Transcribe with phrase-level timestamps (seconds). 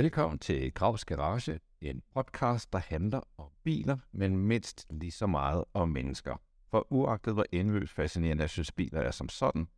[0.00, 5.64] Velkommen til Gravs Garage, en podcast, der handler om biler, men mindst lige så meget
[5.74, 6.36] om mennesker.
[6.70, 9.68] For uagtet hvor indløst fascinerende jeg synes biler er som sådan,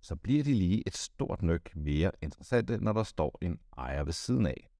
[0.00, 4.12] så bliver de lige et stort nøk mere interessante, når der står en ejer ved
[4.12, 4.70] siden af.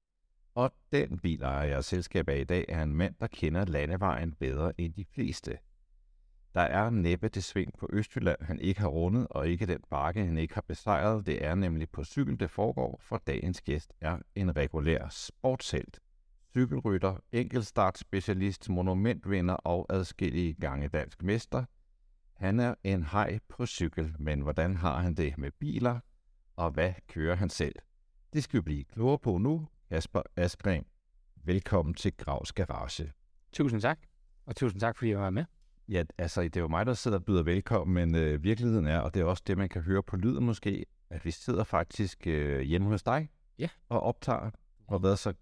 [0.54, 4.32] Og den bilejer, jeg er selskab af i dag, er en mand, der kender landevejen
[4.32, 5.58] bedre end de fleste.
[6.54, 10.24] Der er næppe det sving på Østjylland, han ikke har rundet, og ikke den bakke,
[10.26, 11.26] han ikke har besejret.
[11.26, 16.00] Det er nemlig på cykel, det foregår, for dagens gæst er en regulær sportshelt.
[16.50, 21.64] Cykelrytter, enkeltstartspecialist, monumentvinder og adskillige gange dansk mester.
[22.36, 26.00] Han er en hej på cykel, men hvordan har han det med biler,
[26.56, 27.74] og hvad kører han selv?
[28.32, 29.68] Det skal vi blive klogere på nu.
[29.88, 30.84] Kasper Askren,
[31.44, 33.12] velkommen til Gravs Garage.
[33.52, 33.98] Tusind tak,
[34.46, 35.44] og tusind tak, fordi jeg var med.
[35.88, 38.98] Ja, altså, det er jo mig, der sidder og byder velkommen, men øh, virkeligheden er,
[38.98, 42.26] og det er også det, man kan høre på lyden måske, at vi sidder faktisk
[42.26, 43.68] øh, hjemme hos dig Ja.
[43.88, 44.50] og optager,
[44.86, 45.34] og har været så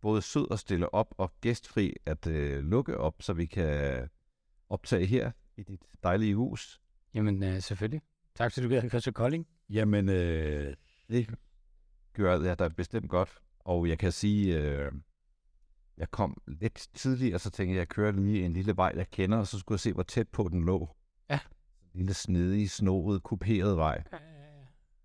[0.00, 4.08] både sød at stille op og gæstfri at øh, lukke op, så vi kan
[4.68, 6.80] optage her i dit dejlige hus.
[7.14, 8.00] Jamen, øh, selvfølgelig.
[8.34, 9.46] Tak, fordi du gad Christian Kolding.
[9.70, 10.74] Jamen, øh,
[11.08, 11.34] det
[12.12, 14.92] gør jeg da bestemt godt, og jeg kan sige, øh,
[15.98, 19.10] jeg kom lidt tidligere, så tænkte jeg, at jeg kører lige en lille vej, jeg
[19.10, 20.96] kender, og så skulle jeg se, hvor tæt på den lå.
[21.30, 21.38] Ja.
[21.94, 24.02] En lille snedig, snoet, kuperet vej.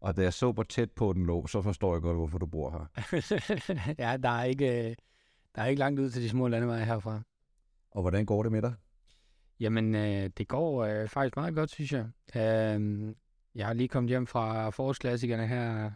[0.01, 2.45] Og da jeg så, hvor tæt på den lå, så forstår jeg godt, hvorfor du
[2.45, 2.85] bor her.
[4.05, 4.95] ja, der er, ikke, øh,
[5.55, 7.21] der er ikke langt ud til de små landeveje herfra.
[7.91, 8.73] Og hvordan går det med dig?
[9.59, 12.05] Jamen, øh, det går øh, faktisk meget godt, synes jeg.
[12.35, 13.15] Øh,
[13.55, 15.91] jeg har lige kommet hjem fra forårsklassikerne her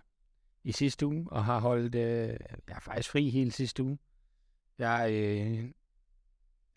[0.63, 3.97] i sidste uge, og har holdt, øh, jeg er faktisk fri hele sidste uge.
[4.79, 5.69] Jeg, øh,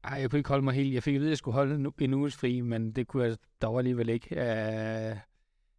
[0.04, 0.94] ej, jeg kunne ikke holde mig helt.
[0.94, 3.36] Jeg fik at vide, at jeg skulle holde en, uges fri, men det kunne jeg
[3.62, 4.34] dog alligevel ikke.
[4.34, 5.16] Øh,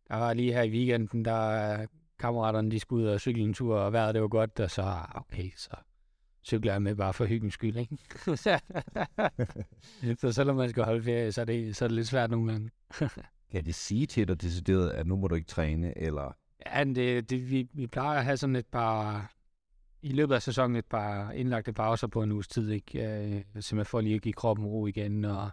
[0.08, 1.86] der var lige her i weekenden, der
[2.20, 4.96] kammeraterne, de skulle ud og cykle en tur, og vejret det var godt, og så,
[5.16, 5.76] okay, så
[6.44, 7.98] cykler jeg med bare for hyggens skyld, ikke?
[10.22, 12.52] så selvom man skal holde ferie, så er det, så er det lidt svært nogle
[12.52, 12.70] gange.
[13.52, 16.36] Kan de sige til dig decideret, at nu må du ikke træne, eller...
[16.66, 19.32] Ja, det, det, vi, vi plejer at have sådan et par,
[20.02, 23.00] i løbet af sæsonen et par indlagte pauser på en uges tid, ikke?
[23.00, 25.50] Øh, simpelthen for lige at give kroppen ro igen, og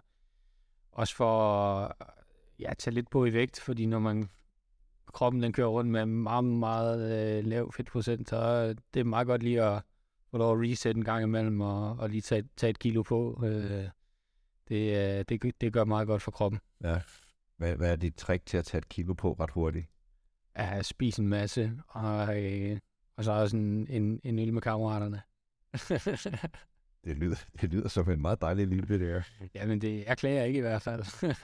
[0.91, 1.41] også for
[1.77, 1.91] at
[2.59, 4.29] ja, tage lidt på i vægt, fordi når man
[5.05, 9.43] kroppen den kører rundt med meget, meget øh, lav fedtprocent, så er det meget godt
[9.43, 9.81] lige at
[10.31, 13.43] få lov at reset en gang imellem, og, og lige tage, tage et kilo på.
[13.45, 13.89] Øh,
[14.67, 16.59] det, øh, det, det gør meget godt for kroppen.
[16.83, 17.01] Ja.
[17.57, 19.85] Hvad, hvad er dit trick til at tage et kilo på ret hurtigt?
[20.55, 22.79] At spise en masse, og, øh,
[23.17, 25.21] og så også en, en, en øl med kammeraterne.
[27.05, 29.21] Det lyder, det lyder som en meget dejlig liv, det der.
[29.55, 31.35] Jamen, det, jeg klager ikke i hvert fald.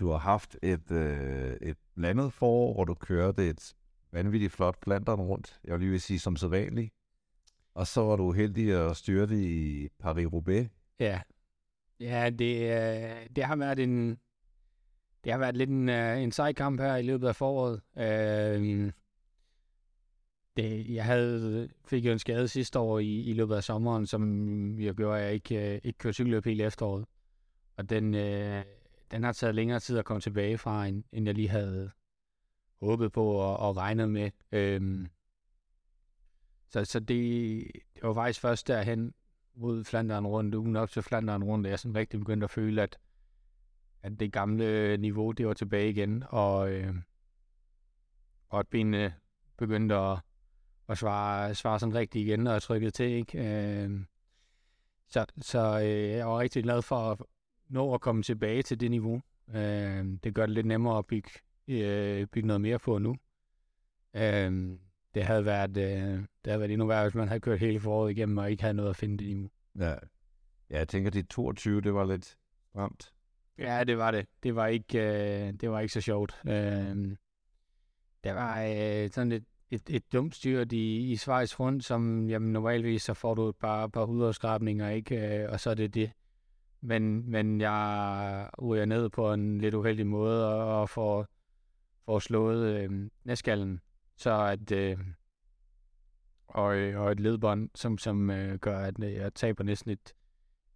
[0.00, 3.74] Du har haft et, øh, et blandet forår, hvor du kørte et
[4.12, 5.60] vanvittigt flot Flandern rundt.
[5.64, 6.92] Jeg vil lige vil sige som sædvanligt.
[7.74, 10.68] Og så var du heldig at styrte i Paris-Roubaix.
[11.00, 11.20] ja,
[12.00, 14.18] ja det, øh, det har været en,
[15.24, 17.80] det har været lidt en, øh, en sej kamp her i løbet af foråret.
[17.98, 18.92] Øh,
[20.62, 24.80] det, jeg havde, fik jo en skade sidste år i, i løbet af sommeren, som
[24.80, 27.04] jeg gjorde, at jeg ikke, øh, ikke kørte cykelløb hele efteråret.
[27.76, 28.64] Og den, øh,
[29.10, 31.90] den har taget længere tid at komme tilbage fra, end, end jeg lige havde
[32.80, 34.30] håbet på og, og regnet med.
[34.52, 35.06] Øhm,
[36.68, 37.08] så så det,
[37.94, 39.14] det var faktisk først derhen
[39.54, 42.82] mod Flanderen rundt, ugen op til Flanderen rundt, at jeg sådan rigtig begyndte at føle,
[42.82, 42.98] at,
[44.02, 46.94] at det gamle niveau, det var tilbage igen, og, øh,
[48.48, 49.14] og at benene
[49.56, 50.18] begyndte at,
[50.88, 53.38] at svare, svare sådan rigtigt igen, og jeg trykkede til, ikke?
[53.38, 54.04] Øh,
[55.08, 57.18] så så øh, jeg var rigtig glad for at
[57.68, 59.22] nå at komme tilbage til det niveau.
[59.48, 61.30] Øh, det gør det lidt nemmere at bygge,
[61.68, 63.16] øh, bygge noget mere på nu.
[64.14, 64.78] Øh,
[65.14, 68.10] det havde været, øh, det havde været endnu værre, hvis man havde kørt hele foråret
[68.10, 69.50] igennem og ikke havde noget at finde det niveau.
[69.78, 69.90] Ja.
[69.90, 72.36] ja, jeg tænker, det 22, det var lidt
[72.76, 73.12] ramt.
[73.58, 74.26] Ja, det var det.
[74.42, 76.40] Det var ikke, øh, det var ikke så sjovt.
[76.46, 77.16] Øh,
[78.24, 82.52] der var øh, sådan et, et, et dumt styrt i, i Schweiz rundt, som jamen,
[82.52, 85.42] normalvis så får du et par, par hudafskrabninger, ikke?
[85.42, 86.10] Øh, og så er det det.
[86.80, 91.26] Men, men jeg ryger ned på en lidt uheldig måde og, og får,
[92.04, 93.80] får slået øh, næskallen,
[94.16, 94.98] så at øh,
[96.48, 100.14] og, øh, og et ledbånd, som, som øh, gør, at øh, jeg taber næsten et,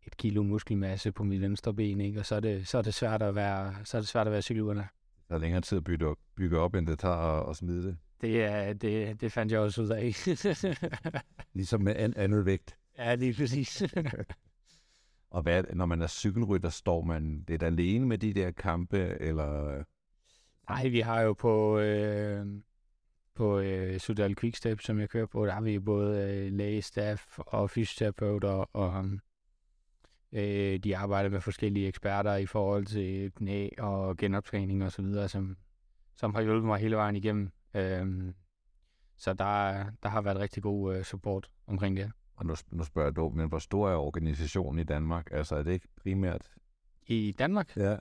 [0.06, 2.20] et kilo muskelmasse på mit venstre ben, ikke?
[2.20, 4.32] og så er, det, så er det svært at være, så er det svært at
[4.32, 4.84] være cykelrytter.
[5.28, 7.86] Det er længere tid at bygge op, bygge op end det tager at, at smide
[7.86, 7.96] det.
[8.22, 10.14] Det, er, det, det fandt jeg også ud af.
[11.54, 12.76] Ligesom med an, andet vægt.
[12.98, 13.82] ja, lige præcis.
[15.30, 19.82] Og hvad, når man er cykelrytter, står man lidt alene med de der kampe, eller...
[20.68, 22.46] Nej, vi har jo på, øh,
[23.34, 25.46] på øh, Sudal Quickstep, som jeg kører på.
[25.46, 29.04] Der har vi både øh, lægestaff og fysioterapeuter, og
[30.32, 35.28] øh, de arbejder med forskellige eksperter i forhold til knæ og genoptræning og så videre,
[35.28, 35.56] som,
[36.16, 37.52] som har hjulpet mig hele vejen igennem.
[37.74, 38.32] Øh,
[39.16, 42.12] så der, der har været rigtig god øh, support omkring det.
[42.34, 45.28] Og nu, nu spørger du, men hvor stor er organisationen i Danmark?
[45.30, 46.50] Altså er det ikke primært...
[47.06, 47.76] I Danmark?
[47.76, 47.96] Ja.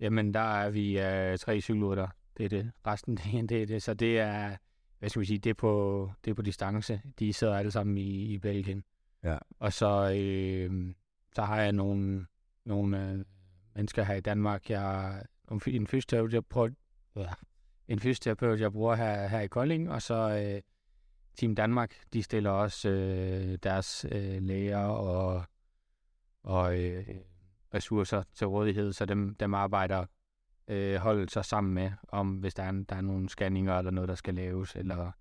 [0.00, 2.08] Jamen, der er vi øh, tre cykelrytter.
[2.36, 2.72] Det er det.
[2.86, 3.82] Resten, det, det er det.
[3.82, 4.56] Så det er,
[4.98, 7.00] hvad skal vi sige, det er på, det er på distance.
[7.18, 8.84] De sidder alle sammen i, i Belgien.
[9.22, 9.38] Ja.
[9.58, 10.94] Og så, øh,
[11.34, 12.26] så har jeg nogle,
[12.64, 13.24] nogle øh,
[13.74, 14.70] mennesker her i Danmark.
[14.70, 15.22] Jeg
[15.66, 16.72] en fysioterapeut,
[17.14, 17.32] jeg ja,
[17.88, 20.62] en fysioterapeut, jeg bruger her, her i Kolding, og så øh,
[21.36, 25.44] Team Danmark, de stiller også øh, deres øh, læger og,
[26.42, 27.06] og øh,
[27.74, 30.06] ressourcer til rådighed, så dem, dem arbejder
[30.68, 34.08] øh, holdet sig sammen med, om hvis der er, der er nogle scanninger eller noget,
[34.08, 35.12] der skal laves, eller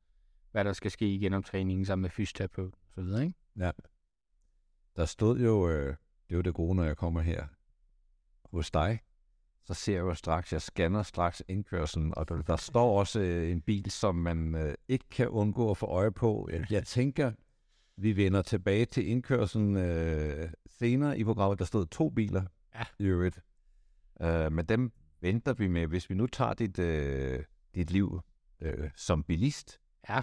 [0.51, 3.35] hvad der skal ske i genoptræningen sammen med fysioterapeut og så videre, ikke?
[3.57, 3.71] Ja.
[4.95, 5.87] Der stod jo, øh,
[6.27, 7.47] det er jo det gode, når jeg kommer her
[8.51, 8.99] hos dig,
[9.65, 13.51] så ser jeg jo straks, jeg scanner straks indkørselen, og der, der står også øh,
[13.51, 16.49] en bil, som man øh, ikke kan undgå at få øje på.
[16.51, 17.31] Jeg, jeg tænker,
[17.97, 21.59] vi vender tilbage til indkørselen øh, senere i programmet.
[21.59, 22.43] Der stod to biler
[22.75, 22.83] ja.
[22.99, 23.39] i øvrigt.
[24.21, 24.91] Øh, men dem
[25.21, 25.87] venter vi med.
[25.87, 27.43] Hvis vi nu tager dit, øh,
[27.75, 28.21] dit liv
[28.61, 29.79] øh, som bilist,
[30.09, 30.21] ja.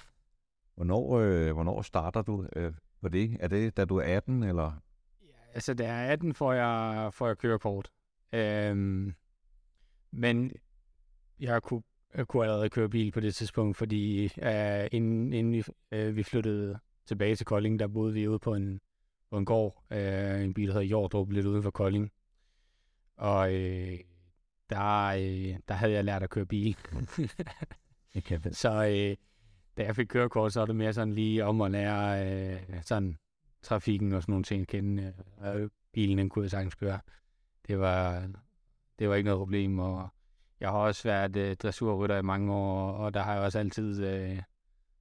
[0.75, 3.37] hvornår, øh, hvornår starter du øh, på det?
[3.41, 4.73] Er det, da du er 18, eller?
[5.23, 7.91] Ja, altså, da jeg er 18, får jeg, får jeg kørekort.
[8.33, 9.15] Øhm,
[10.13, 10.53] men
[11.41, 11.83] jeg kunne,
[12.15, 15.65] jeg kunne allerede køre bil på det tidspunkt, fordi uh, inden, inden vi,
[15.97, 18.81] uh, vi flyttede tilbage til Kolding, der boede vi ude på en,
[19.31, 22.13] på en gård, uh, en bil, der hedder Jordrup, lidt uden for Kolding.
[23.17, 23.99] Og uh,
[24.71, 26.77] der, uh, der havde jeg lært at køre bil.
[28.53, 29.25] Så uh,
[29.77, 33.17] da jeg fik kørekort, så var det mere sådan lige om at lære uh, sådan
[33.63, 35.15] trafikken og sådan nogle ting at kende.
[35.39, 37.01] Uh, bilen den kunne jeg sagtens køre.
[37.67, 38.29] Det var,
[38.99, 40.09] det var ikke noget problem, og
[40.61, 44.05] jeg har også været øh, dressurrytter i mange år, og der har jeg også altid,
[44.05, 44.43] øh,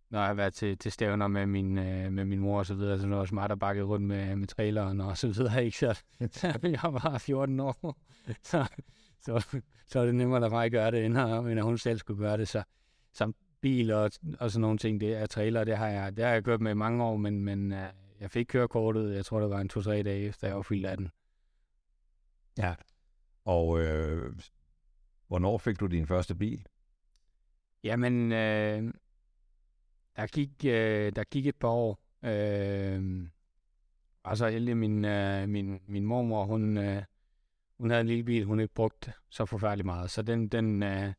[0.10, 2.74] når jeg har været til, til stævner med min, øh, med min mor og så
[2.74, 5.66] videre, så var det også mig, der bakkede rundt med, med traileren og så videre,
[5.66, 5.78] ikke?
[5.78, 6.02] Så,
[6.32, 7.98] så jeg var 14 år,
[8.44, 8.66] så,
[9.22, 11.98] så, så er det nemmere at mig gøre det, end at, end at hun selv
[11.98, 12.64] skulle gøre det, så
[13.14, 16.32] som bil og, og sådan nogle ting, det er trailer, det har jeg, det har
[16.32, 17.90] jeg gjort med i mange år, men, men øh,
[18.20, 20.98] jeg fik kørekortet, jeg tror det var en to-tre dage efter jeg var fyldt af
[20.98, 21.12] den.
[22.58, 22.76] Ja,
[23.46, 24.34] og øh,
[25.28, 26.66] hvornår fik du din første bil?
[27.84, 28.94] Jamen, øh,
[30.16, 32.00] der, gik, øh, der gik et par år.
[32.24, 33.28] Øh,
[34.24, 37.04] og så heldig, min, øh, min, min mormor, hun, øh,
[37.78, 40.10] hun havde en lille bil, hun ikke brugte så forfærdeligt meget.
[40.10, 41.14] Så den, den, øh,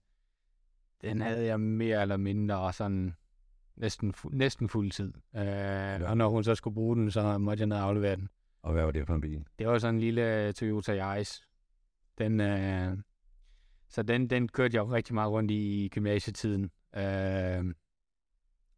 [1.00, 3.14] den havde jeg mere eller mindre sådan
[3.76, 5.12] næsten, fu- næsten fuld tid.
[5.36, 6.08] Øh, ja.
[6.10, 8.28] Og når hun så skulle bruge den, så måtte jeg ned og aflevere den.
[8.62, 9.44] Og hvad var det for en bil?
[9.58, 11.42] Det var sådan en lille Toyota Yaris.
[12.18, 12.96] Den, øh,
[13.88, 16.70] så den, den kørte jeg jo rigtig meget rundt i gymnasietiden.
[16.96, 17.74] Øh,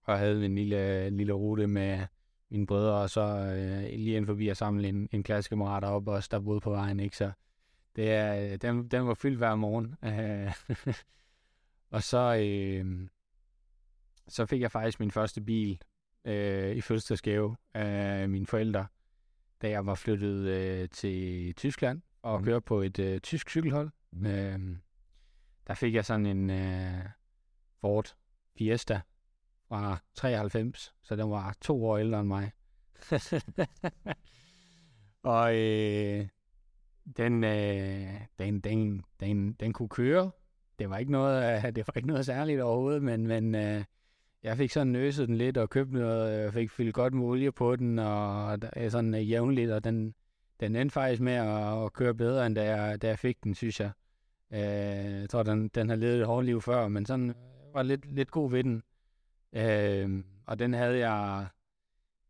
[0.03, 2.07] og havde en lille, lille rute med
[2.51, 6.23] mine brødre, og så øh, lige ind forbi og samle en, en klassekammerat op og
[6.31, 7.01] der boede på vejen.
[7.01, 7.17] Ikke?
[7.17, 7.33] Så
[7.97, 9.95] det er, den, den var fyldt hver morgen.
[10.05, 10.53] Øh,
[11.95, 13.09] og så, øh,
[14.29, 15.81] så fik jeg faktisk min første bil
[16.25, 18.87] øh, i fødselsdagsgave af mine forældre,
[19.63, 22.45] da jeg var flyttet øh, til Tyskland og mm.
[22.45, 23.91] køre på et øh, tysk cykelhold.
[24.13, 24.27] Mm.
[24.27, 24.77] Øh,
[25.67, 27.05] der fik jeg sådan en øh,
[27.81, 28.15] Ford
[28.59, 29.01] Fiesta
[29.69, 32.53] fra 93, så den var to år ældre end mig.
[35.23, 36.29] og øh,
[37.17, 40.31] den, øh, den, den, den, den kunne køre.
[40.79, 43.85] Det var ikke noget, øh, det var ikke noget særligt overhovedet, men, men øh,
[44.43, 47.53] jeg fik sådan nøset den lidt og købt noget, jeg fik fyldt godt med olie
[47.53, 50.15] på den, og sådan øh, jævnligt, og den,
[50.61, 53.55] den endte faktisk med at, at køre bedre, end da jeg, da jeg fik den,
[53.55, 53.91] synes jeg.
[54.53, 57.35] Øh, jeg tror, den, den har levet et hårdt liv før, men sådan
[57.73, 58.83] var lidt, lidt god ved den.
[59.53, 61.47] Øh, og den havde jeg,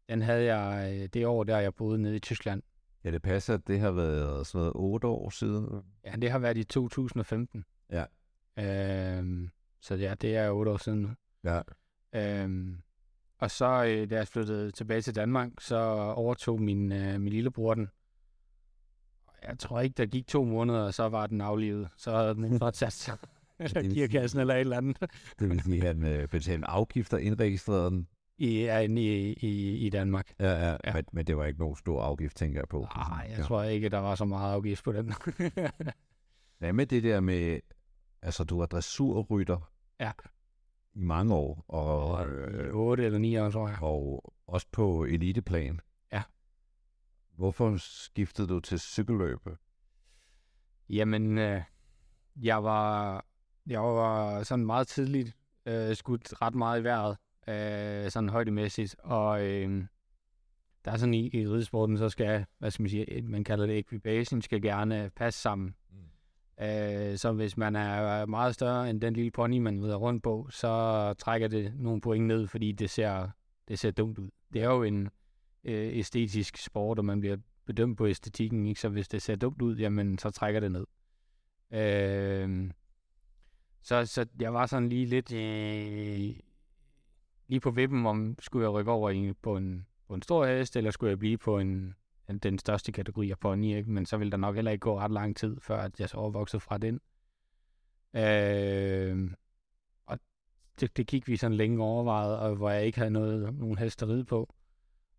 [0.09, 2.63] den havde jeg øh, det år, der jeg boede nede i Tyskland.
[3.05, 5.83] Ja, det passer, at det har været sådan noget 8 år siden.
[6.05, 7.65] Ja, det har været i 2015.
[7.91, 8.05] Ja.
[8.59, 9.49] Øh,
[9.81, 11.11] så ja, det er 8 år siden nu.
[11.45, 11.61] Ja.
[12.15, 12.77] Øh,
[13.39, 15.77] og så, øh, da jeg flyttede tilbage til Danmark, så
[16.17, 17.89] overtog min, øh, min lillebror den.
[19.49, 21.89] Jeg tror ikke, der gik to måneder, og så var den aflivet.
[21.97, 23.17] Så havde den fået sat sig.
[23.59, 24.97] eller gearkassen eller et eller andet.
[25.39, 28.09] det vil sige, at han øh, betalte afgifter indregistreret den?
[28.39, 30.33] I, i, i, i Danmark.
[30.41, 30.93] Ja, ja, ja.
[30.95, 32.87] Men, men det var ikke nogen stor afgift, tænker jeg på.
[32.97, 33.43] Nej, jeg ja.
[33.43, 35.13] tror ikke, der var så meget afgift på den.
[36.59, 37.61] Hvad med det der med,
[38.23, 39.71] altså du er dressurrytter?
[40.01, 40.13] Ja.
[40.95, 41.65] i mange år.
[41.69, 43.83] Og, øh, 8 eller 9 år, tror jeg.
[43.83, 45.81] Og også på eliteplan.
[47.37, 49.39] Hvorfor skiftede du til cykelløb?
[50.89, 51.63] Jamen, øh,
[52.43, 53.25] jeg var
[53.67, 55.37] jeg var sådan meget tidligt
[55.67, 57.17] øh, skudt ret meget i vejret,
[57.49, 59.85] øh, sådan højdemæssigt, og øh,
[60.85, 63.79] der er sådan i, i ridesporten, så skal, hvad skal man sige, man kalder det
[63.79, 65.75] equipagen, skal gerne passe sammen.
[65.91, 66.65] Mm.
[66.65, 70.49] Øh, så hvis man er meget større end den lille pony, man rider rundt på,
[70.51, 73.29] så trækker det nogle point ned, fordi det ser,
[73.69, 74.29] det ser dumt ud.
[74.53, 75.09] Det er jo en
[75.65, 78.81] øh, æstetisk sport, og man bliver bedømt på æstetikken, ikke?
[78.81, 80.87] så hvis det ser dumt ud, jamen så trækker det ned.
[81.71, 82.71] Øh,
[83.83, 86.37] så, så jeg var sådan lige lidt øh,
[87.47, 90.77] lige på vippen, om skulle jeg rykke over i, på, en, på en stor hest,
[90.77, 91.95] eller skulle jeg blive på en,
[92.43, 93.91] den største kategori af pony, ikke?
[93.91, 96.17] men så ville der nok heller ikke gå ret lang tid, før at jeg så
[96.17, 97.01] overvoksede fra den.
[98.15, 99.31] Øh,
[100.07, 100.19] og
[100.81, 104.03] det, det gik vi sådan længe overvejet, og hvor jeg ikke havde noget, nogen hest
[104.03, 104.55] at ride på.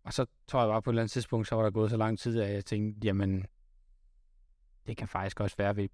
[0.06, 1.96] Og så tror jeg bare på et eller andet tidspunkt, så var der gået så
[1.96, 3.46] lang tid, at jeg tænkte, jamen,
[4.86, 5.88] det kan faktisk også være, at vi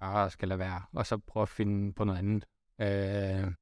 [0.00, 2.44] bare skal lade være, og så prøve at finde på noget andet.
[2.78, 3.52] Øh,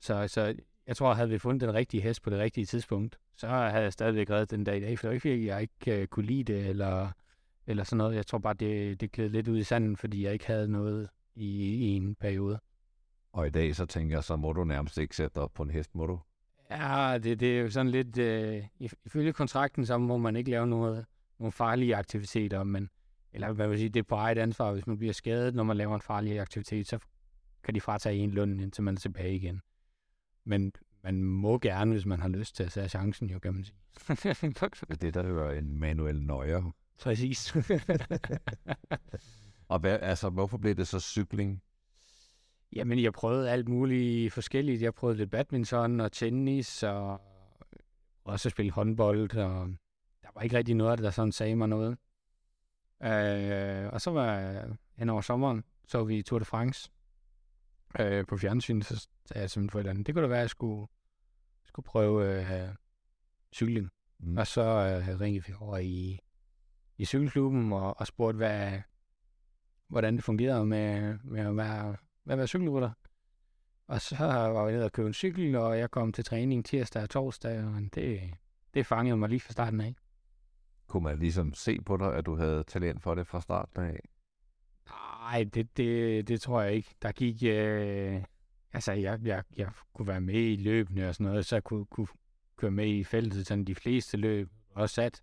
[0.00, 0.54] så, så
[0.86, 3.92] jeg tror, havde vi fundet den rigtige hest på det rigtige tidspunkt, så havde jeg
[3.92, 6.26] stadigvæk reddet den dag i dag, for det var ikke, fordi jeg ikke uh, kunne
[6.26, 7.12] lide det, eller,
[7.66, 8.16] eller sådan noget.
[8.16, 11.08] Jeg tror bare, det, det gled lidt ud i sanden, fordi jeg ikke havde noget
[11.34, 12.60] i, i en periode.
[13.32, 15.70] Og i dag, så tænker jeg, så må du nærmest ikke sætte op på en
[15.70, 16.20] hest, må du?
[16.70, 18.18] Ja, det, det er jo sådan lidt...
[18.18, 18.64] Øh,
[19.04, 21.06] ifølge kontrakten, så må man ikke lave noget,
[21.38, 22.90] nogle farlige aktiviteter, men
[23.32, 25.76] eller hvad vil sige, det er på eget ansvar, hvis man bliver skadet, når man
[25.76, 26.98] laver en farlig aktivitet, så
[27.64, 29.60] kan de fratage en løn, indtil man er tilbage igen.
[30.44, 30.72] Men
[31.02, 33.76] man må gerne, hvis man har lyst til at tage chancen, jo kan man sige.
[35.00, 36.74] det der jo en manuel nøjer.
[37.00, 37.56] Præcis.
[39.68, 41.62] og hvad, altså, hvorfor blev det så cykling?
[42.72, 44.82] Jamen, jeg prøvede alt muligt forskelligt.
[44.82, 47.20] Jeg prøvede lidt badminton og tennis, og
[48.24, 49.68] også at spille håndbold, og
[50.22, 51.98] der var ikke rigtig noget der sådan sagde mig noget.
[53.02, 54.64] Øh, og så var
[54.96, 56.90] hen over sommeren, så vi Tour de France
[58.00, 60.86] øh, på fjernsyn, så sagde jeg simpelthen forældrene, det kunne da være, at jeg skulle,
[61.64, 62.68] skulle prøve øh,
[63.52, 63.90] cykling.
[64.18, 64.36] Mm.
[64.36, 66.18] Og så øh, ringede vi over i,
[66.98, 68.80] i cykelklubben og, og spurgte, hvad,
[69.88, 71.96] hvordan det fungerede med, med at være,
[72.28, 72.90] med at være cykelrytter.
[73.86, 77.02] Og så var vi nede og købe en cykel, og jeg kom til træning tirsdag
[77.02, 78.20] og torsdag, og det,
[78.74, 79.94] det fangede mig lige fra starten af.
[80.86, 84.00] Kunne man ligesom se på dig, at du havde talent for det fra starten af?
[84.88, 86.94] Nej, det, det, det tror jeg ikke.
[87.02, 87.42] Der gik...
[87.42, 88.22] Øh,
[88.72, 91.86] altså, jeg, jeg, jeg kunne være med i løbene og sådan noget, så jeg kunne,
[91.86, 92.08] kunne
[92.56, 95.22] køre med i feltet, sådan de fleste løb, og sat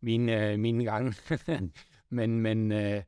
[0.00, 1.14] mine, øh, mine gange.
[2.16, 3.02] men men øh,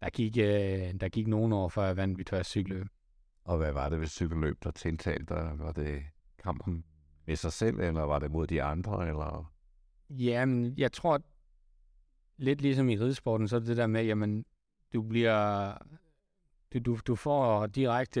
[0.00, 2.86] der, gik, øh, der gik nogle år, før jeg vandt mit første cykelløb.
[3.44, 5.52] Og hvad var det ved cykelløb, der tiltalte dig?
[5.58, 6.02] Var det
[6.42, 6.84] kampen
[7.26, 9.08] med sig selv, eller var det mod de andre?
[9.08, 9.52] Eller?
[10.10, 11.20] Jamen, jeg tror,
[12.36, 14.44] lidt ligesom i ridesporten, så er det det der med, jamen,
[14.92, 15.72] du bliver,
[16.72, 18.20] du, du, du får direkte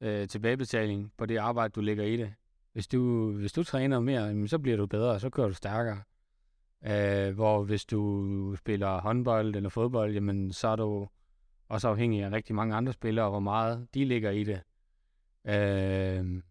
[0.00, 2.34] øh, tilbagebetaling på det arbejde, du lægger i det.
[2.72, 5.54] Hvis du, hvis du træner mere, jamen, så bliver du bedre, og så kører du
[5.54, 6.02] stærkere.
[6.86, 11.08] Øh, hvor hvis du spiller håndbold eller fodbold, jamen, så er du
[11.68, 14.62] også afhængig af rigtig mange andre spillere, og hvor meget de ligger i det.
[15.44, 16.42] Øh,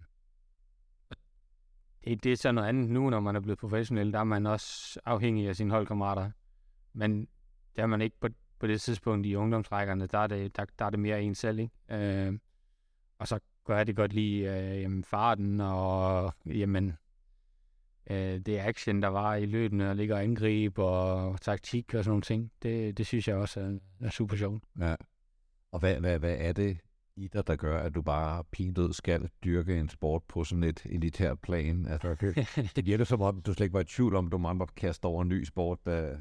[2.03, 4.13] det, det er så noget andet nu, når man er blevet professionel.
[4.13, 6.31] Der er man også afhængig af sine holdkammerater.
[6.93, 7.27] Men
[7.75, 8.27] det er man ikke på,
[8.59, 10.07] på det tidspunkt i ungdomsrækkerne.
[10.07, 11.59] Der er det, der, der er det mere en selv.
[11.59, 11.73] Ikke?
[11.89, 12.39] Øh,
[13.19, 16.97] og så gør jeg det godt lige øh, jamen, farten og jamen,
[18.09, 22.09] øh, det action, der var i løbende og ligger og angreb og taktik og sådan
[22.09, 22.51] nogle ting.
[22.63, 24.63] Det, det synes jeg også er, er super sjovt.
[24.79, 24.95] Ja.
[25.71, 26.77] Og hvad, hvad, hvad er det,
[27.19, 30.85] i dig, der gør, at du bare pindød skal dyrke en sport på sådan et
[30.85, 31.85] elitært plan?
[31.85, 34.73] Altså, det, det virker som om, du slet ikke var i tvivl om, du måtte
[34.75, 35.79] kaste over en ny sport.
[35.85, 36.17] Der...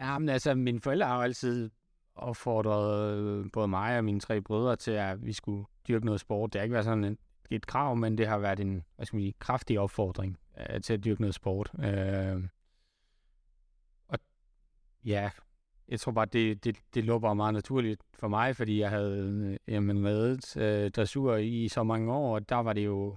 [0.00, 1.70] Ja, men altså, mine forældre har jo altid
[2.14, 6.52] opfordret øh, både mig og mine tre brødre til, at vi skulle dyrke noget sport.
[6.52, 7.18] Det har ikke været sådan et,
[7.50, 10.38] et krav, men det har været en hvad skal man sige, kraftig opfordring
[10.70, 11.70] øh, til at dyrke noget sport.
[11.78, 12.42] Øh,
[14.08, 14.18] og
[15.04, 15.30] ja,
[15.88, 19.18] jeg tror bare, det, det, det lå bare meget naturligt for mig, fordi jeg havde
[19.68, 23.16] øh, jamen, reddet øh, dressur i så mange år, og der var det jo,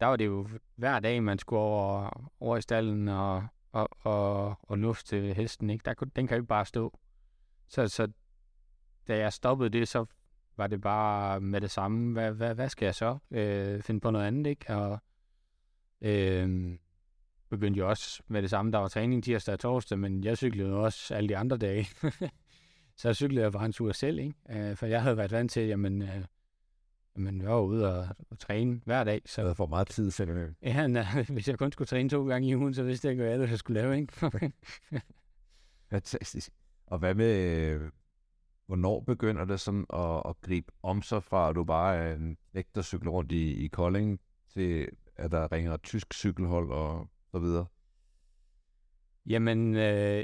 [0.00, 4.58] der var det jo hver dag, man skulle over, over i stallen og, og, og,
[4.62, 5.70] og lufte hesten.
[5.70, 5.82] Ikke?
[5.84, 6.98] Der, den kan jo ikke bare stå.
[7.68, 8.08] Så, så
[9.08, 10.06] da jeg stoppede det, så
[10.56, 12.12] var det bare med det samme.
[12.12, 13.18] Hvad, hvad, hvad skal jeg så?
[13.30, 14.74] Øh, finde på noget andet, ikke?
[14.74, 14.98] Og,
[16.00, 16.78] øh,
[17.48, 18.72] begyndte jo også med det samme.
[18.72, 21.84] Der var træning tirsdag og torsdag, men jeg cyklede jo også alle de andre dage.
[22.96, 24.70] så jeg cyklede jeg bare en tur selv, ikke?
[24.70, 26.08] Uh, for jeg havde været vant til, jamen, uh,
[27.14, 30.30] Men jeg var ude og, og træne hver dag, så Jeg får meget tid selv.
[30.30, 30.52] øh.
[30.62, 33.24] ja, nej, hvis jeg kun skulle træne to gange i ugen, så vidste jeg ikke,
[33.24, 34.12] hvad jeg skulle lave, ikke?
[35.90, 36.50] Fantastisk.
[36.86, 37.90] Og hvad med, øh,
[38.66, 42.36] hvornår begynder det sådan at, at gribe om sig fra, at du bare er en
[42.54, 44.20] ægte cykler rundt i, i Kolding,
[44.52, 47.66] til at der ringer et tysk cykelhold og så videre?
[49.26, 50.22] Jamen, øh,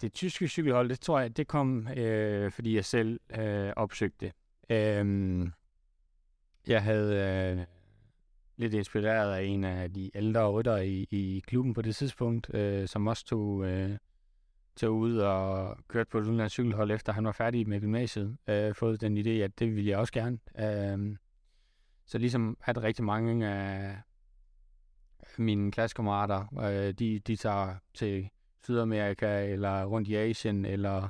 [0.00, 4.32] det tyske cykelhold, det tror jeg, det kom, øh, fordi jeg selv øh, opsøgte det.
[4.70, 5.48] Øh,
[6.66, 7.64] jeg havde øh,
[8.56, 12.88] lidt inspireret af en af de ældre ryttere i, i klubben på det tidspunkt, øh,
[12.88, 13.98] som også tog, øh,
[14.78, 18.36] tog ud og kørte på et udenlands cykelhold, efter han var færdig med gymnasiet.
[18.48, 20.38] Øh, fået den idé, at det ville jeg også gerne.
[20.58, 21.16] Øh,
[22.06, 23.96] så ligesom at rigtig mange af
[25.38, 28.28] mine klassekammerater, øh, de, de tager til
[28.64, 31.08] Sydamerika, eller rundt i Asien, eller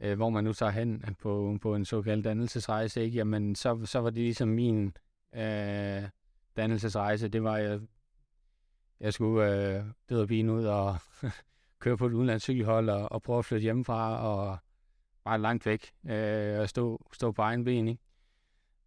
[0.00, 3.16] øh, hvor man nu tager hen på, på en såkaldt dannelsesrejse, ikke?
[3.16, 4.96] Jamen, så, så var det ligesom min
[5.34, 6.02] øh,
[6.56, 7.28] dannelsesrejse.
[7.28, 7.80] Det var, jeg,
[9.00, 10.96] jeg skulle øh, døde og ud og
[11.82, 14.58] køre på et udenlandsk cykelhold og, og prøve at flytte hjemmefra og
[15.24, 18.02] bare langt væk øh, og stå, stå på egen ben, ikke?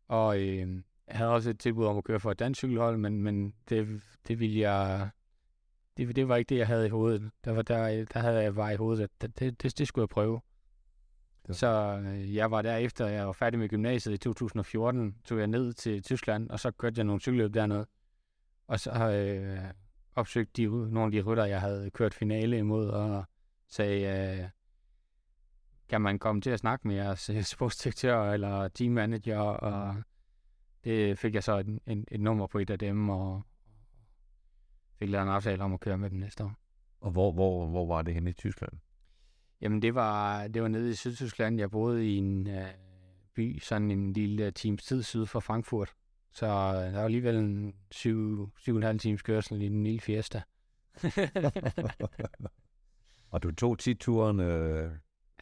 [0.08, 3.22] Og øh, jeg havde også et tilbud om at køre for et dansk cykelhold, men,
[3.22, 5.10] men det, det ville jeg...
[5.98, 7.32] Det, det var ikke det, jeg havde i hovedet.
[7.46, 9.10] Der, var, der, der havde jeg bare i hovedet, at
[9.40, 10.42] det, det, det skulle jeg prøve.
[11.48, 11.54] Ja.
[11.54, 15.48] Så øh, jeg var der efter, jeg var færdig med gymnasiet i 2014, tog jeg
[15.48, 17.86] ned til Tyskland, og så kørte jeg nogle cykelløb dernede.
[18.68, 19.60] Og så øh,
[20.16, 23.26] opsøgt de, nogle af de rytter, jeg havde kørt finale imod, og
[23.68, 24.50] sagde, øh,
[25.90, 29.96] kan man komme til at snakke med jeres øh, sportsdirektør eller teammanager, og
[30.84, 33.42] det fik jeg så et, et, et nummer på et af dem, og
[35.00, 36.54] fik lavet en aftale om at køre med dem næste år.
[37.02, 38.74] Og hvor, hvor, hvor var det henne i Tyskland?
[39.62, 41.60] Jamen, det var, det var nede i Sydtyskland.
[41.60, 42.68] Jeg boede i en øh,
[43.34, 45.94] by, sådan en lille times tid syd for Frankfurt.
[46.36, 49.84] Så øh, der var alligevel en syv, syv og en halv times kørsel i den
[49.84, 50.42] lille Fiesta.
[53.32, 54.92] og du tog tit turen, øh,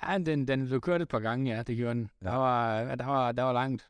[0.03, 2.09] ja, den, den blev kørt et par gange, ja, det gjorde den.
[2.21, 2.29] Ja.
[2.29, 3.89] Der, var, der, var, der var langt.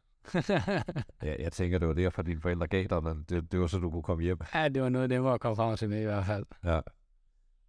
[1.23, 3.25] ja, jeg tænker, det var derfor, dine forældre gav dig den.
[3.29, 4.37] Det, det var så, du kunne komme hjem.
[4.53, 6.45] ja, det var noget, det var at komme frem til med i hvert fald.
[6.63, 6.79] Ja.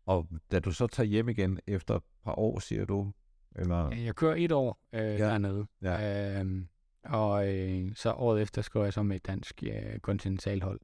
[0.07, 3.13] Og da du så tager hjem igen efter et par år, siger du?
[3.57, 3.91] Eller?
[3.91, 5.17] Jeg kører et år øh, ja.
[5.17, 5.67] dernede.
[5.83, 6.41] Ja.
[6.41, 6.69] Øhm,
[7.05, 10.81] og øh, så året efter skrev jeg så med et dansk øh, kontinentalhold.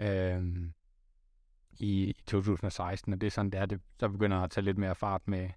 [0.00, 0.42] øh,
[1.78, 4.78] i, i 2016, og det er sådan, det er, det så begynder at tage lidt
[4.78, 5.50] mere fart med,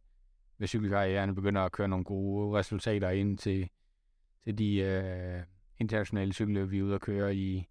[0.57, 3.69] med cykelkarrieren, begynder at køre nogle gode resultater ind til,
[4.43, 5.43] til de øh,
[5.79, 7.67] internationale cykelløb, vi er ude at køre i,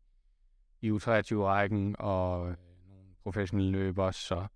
[0.81, 2.57] i U23-rækken, og øh,
[2.89, 4.47] nogle professionelle løb også, så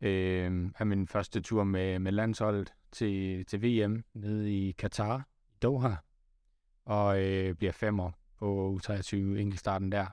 [0.00, 5.28] øh, er min første tur med, med landsholdet til, til VM nede i Katar,
[5.62, 5.94] Doha,
[6.88, 10.06] og øh, bliver femmer på U23 enkeltstarten der.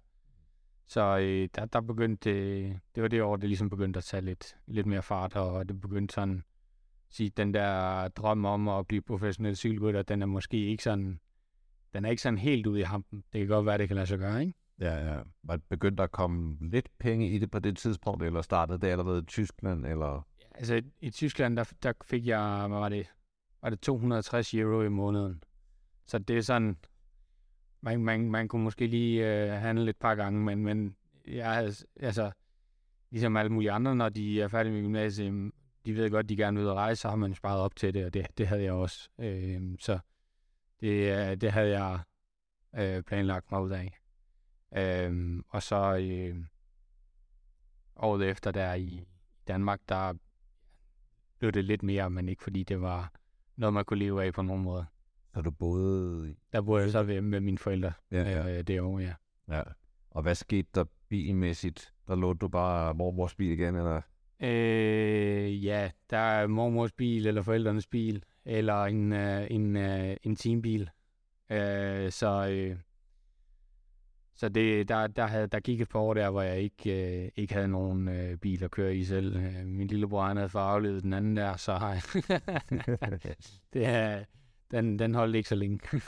[0.85, 4.21] Så øh, der, der begyndte det, det var det år, det ligesom begyndte at tage
[4.21, 6.43] lidt, lidt mere fart, og det begyndte sådan,
[7.09, 11.19] sige, den der drøm om at blive professionel cykelrytter, den er måske ikke sådan,
[11.93, 13.23] den er ikke sådan helt ude i hampen.
[13.33, 14.53] Det kan godt være, det kan lade sig gøre, ikke?
[14.79, 15.19] Ja, ja.
[15.43, 18.87] Var det begyndt at komme lidt penge i det på det tidspunkt, eller startede det
[18.87, 20.27] allerede i Tyskland, eller?
[20.55, 23.07] Altså, i Tyskland, der, der fik jeg, hvad var det,
[23.61, 25.43] var det 260 euro i måneden.
[26.05, 26.77] Så det er sådan,
[27.81, 30.95] man, man, man kunne måske lige øh, handle et par gange, men, men
[31.27, 32.31] jeg havde, altså,
[33.11, 35.51] ligesom alle mulige andre, når de er færdige med gymnasiet,
[35.85, 38.05] de ved godt, de gerne vil ud rejse, så har man sparet op til det,
[38.05, 39.09] og det, det havde jeg også.
[39.19, 39.99] Øh, så
[40.79, 41.99] det, øh, det havde jeg
[42.75, 43.99] øh, planlagt mig ud af.
[44.77, 46.45] Øh, og så øh,
[47.95, 49.05] året efter der i
[49.47, 50.13] Danmark, der
[51.39, 53.11] blev det lidt mere, men ikke fordi det var
[53.55, 54.85] noget, man kunne leve af på nogen måde.
[55.35, 56.35] Så du boede.
[56.53, 58.57] Der boede jeg så ved, med mine forældre Ja, ja.
[58.57, 59.13] øh, det år, ja.
[59.49, 59.61] ja.
[60.11, 61.93] Og hvad skete der bilmæssigt?
[62.07, 64.01] Der lå du bare mormors bil igen, eller?
[64.39, 70.35] Øh, ja, der er mormors bil, eller forældrenes bil, eller en, øh, en, øh, en
[70.35, 70.89] teambil.
[71.49, 72.77] Øh, så øh,
[74.35, 77.31] så det, der, der, havde, der gik et par år der, hvor jeg ikke, øh,
[77.35, 79.35] ikke havde nogen øh, bil at køre i selv.
[79.35, 81.89] Øh, min lillebror han havde aflevet den anden der, så har
[83.23, 83.35] jeg...
[83.73, 84.23] det er,
[84.75, 85.79] den, den holdt ikke så længe.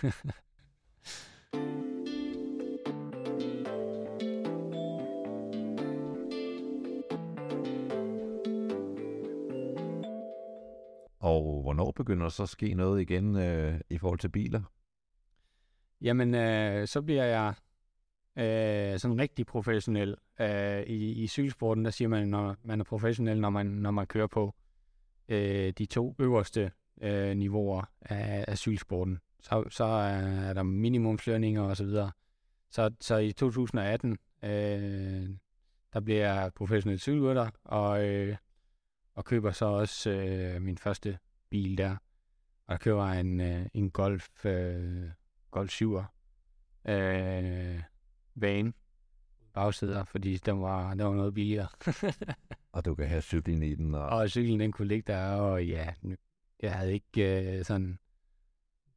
[11.19, 14.61] Og hvornår begynder der så at ske noget igen øh, i forhold til biler?
[16.01, 17.53] Jamen, øh, så bliver jeg
[18.37, 20.15] øh, sådan rigtig professionel.
[20.39, 24.07] Øh, i, I cykelsporten, der siger man, når man er professionel, når man, når man
[24.07, 24.55] kører på
[25.29, 29.19] øh, de to øverste øh, niveauer af, af cykelsporten.
[29.39, 32.11] så, så er der minimumslønninger og så videre.
[32.69, 35.29] Så, så i 2018, øh,
[35.93, 38.35] der bliver jeg professionel cykelrytter, og, øh,
[39.13, 41.17] og køber så også øh, min første
[41.49, 41.95] bil der.
[42.65, 45.09] Og jeg køber en, øh, en Golf, øh,
[45.51, 46.03] Golf 7'er
[46.91, 47.81] øh,
[48.35, 48.73] van
[49.53, 51.67] bagsæder, fordi den var, den var noget billigere.
[52.75, 53.95] og du kan have cyklen i den.
[53.95, 55.93] Og, og cyklen den kunne ligge der, og ja,
[56.61, 57.99] jeg havde ikke øh, sådan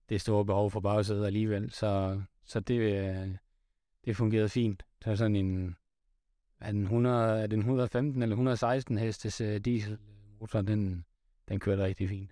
[0.09, 3.37] det store behov for bagsædet alligevel, så, så det, øh,
[4.05, 4.83] det fungerede fint.
[5.05, 5.77] Det er sådan en,
[6.61, 11.05] er den 100, er den 115 eller 116 hestes uh, dieselmotor, den,
[11.49, 12.31] den kørte rigtig fint.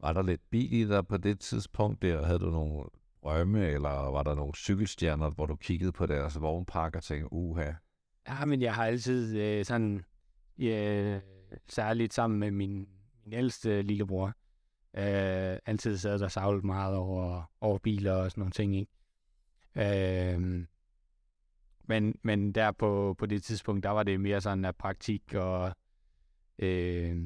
[0.00, 2.24] Var der lidt bil i dig på det tidspunkt der?
[2.24, 2.84] Havde du nogle
[3.22, 7.72] drømme, eller var der nogle cykelstjerner, hvor du kiggede på deres vognpark og tænkte, uha?
[8.28, 10.04] Ja, men jeg har altid øh, sådan,
[10.58, 11.20] ja,
[11.68, 12.88] særligt sammen med min,
[13.24, 14.32] min ældste lillebror,
[14.96, 18.92] øh, altid sad der savlet meget over, over biler og sådan nogle ting, ikke?
[20.34, 20.66] Øh,
[21.84, 25.72] men, men der på, på det tidspunkt, der var det mere sådan af praktik, og
[26.58, 27.16] øh,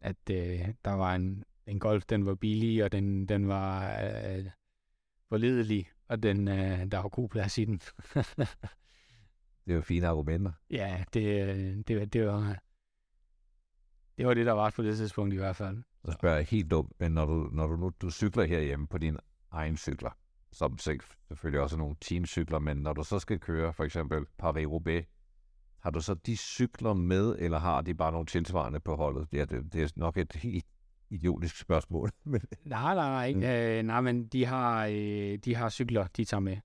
[0.00, 4.44] at øh, der var en, en Golf, den var billig, og den, den var øh,
[5.28, 7.80] forledelig, og den, øh, der var god plads i den.
[9.66, 10.52] det jo fine argumenter.
[10.70, 12.58] Ja, det, det, det, var,
[14.18, 15.82] det var det, der var på det tidspunkt i hvert fald.
[16.04, 18.98] Så spørger jeg helt dumt, men når du, når du nu du cykler herhjemme på
[18.98, 19.16] din
[19.50, 20.10] egen cykler,
[20.52, 25.04] som selvfølgelig også nogle teamcykler, men når du så skal køre for eksempel Paris-Roubaix,
[25.80, 29.28] har du så de cykler med, eller har de bare nogle tilsvarende på holdet?
[29.32, 30.66] Ja, det, det er nok et helt
[31.10, 32.10] idiotisk spørgsmål.
[32.24, 32.40] men...
[32.64, 33.34] Nej, nej, nej.
[33.34, 33.42] Mm.
[33.42, 36.56] Øh, nej, men de har, øh, de har cykler, de tager med,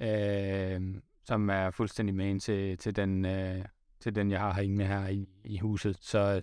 [0.00, 3.64] øh, som er fuldstændig med til, til, den, øh,
[4.00, 5.98] til den, jeg har herinde her i, i huset.
[6.00, 6.42] Så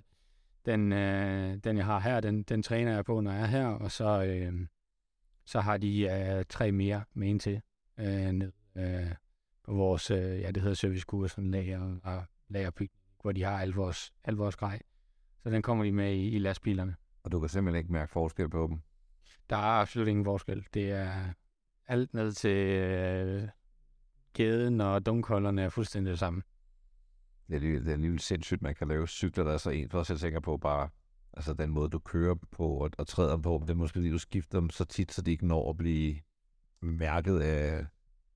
[0.65, 3.67] den, øh, den, jeg har her, den, den træner jeg på, når jeg er her,
[3.67, 4.67] og så, øh,
[5.45, 7.61] så har de øh, tre mere med ind til
[7.99, 9.11] øh, ned øh,
[9.63, 14.13] på vores, øh, ja, det hedder servicekursen, lager og lagerbygning, hvor de har al vores,
[14.23, 14.79] al vores grej.
[15.43, 16.95] Så den kommer de med i, i lastbilerne.
[17.23, 18.81] Og du kan simpelthen ikke mærke forskel på dem?
[19.49, 20.67] Der er absolut ingen forskel.
[20.73, 21.33] Det er
[21.87, 23.47] alt ned til øh,
[24.33, 26.41] kæden og dunkholderne er fuldstændig det samme.
[27.47, 30.11] Det er, det er alligevel sindssygt, man kan lave cykler, der er så en, for
[30.11, 30.89] jeg tænker på bare,
[31.33, 34.17] altså den måde, du kører på og, og træder på, det er måske lige, du
[34.17, 36.15] skifter dem så tit, så de ikke når at blive
[36.81, 37.85] mærket af...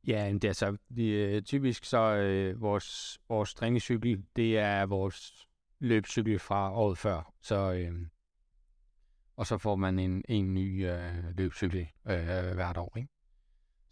[0.08, 5.48] Ja, det er så det øh, typisk så øh, vores, vores træningscykel, det er vores
[5.80, 7.34] løbscykel fra året før.
[7.41, 8.08] Så, øh,
[9.36, 12.93] og så får man en, en ny øh, løbscykel øh, hvert år.
[12.98, 13.10] Ikke?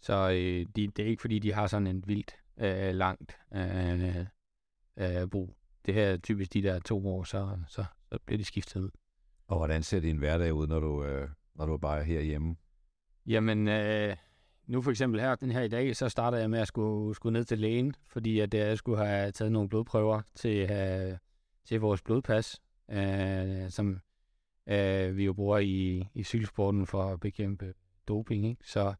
[0.00, 4.26] Så øh, de, det er ikke fordi, de har sådan en vildt øh, langt øh,
[4.96, 5.56] øh, brug.
[5.86, 8.90] Det her er typisk de der to år, så, så, så bliver de skiftet ud.
[9.48, 12.56] Og hvordan ser din hverdag ud, når du, øh, når du bare er herhjemme?
[13.26, 14.16] Jamen, øh,
[14.66, 17.32] nu for eksempel her, den her i dag, så starter jeg med at skulle, skulle
[17.32, 21.18] ned til lægen, fordi at jeg skulle have taget nogle blodprøver til, øh,
[21.64, 24.00] til vores blodpas, øh, som
[24.66, 27.74] øh, vi jo bruger i, i cykelsporten for at bekæmpe
[28.08, 28.46] doping.
[28.46, 28.64] Ikke?
[28.64, 28.94] Så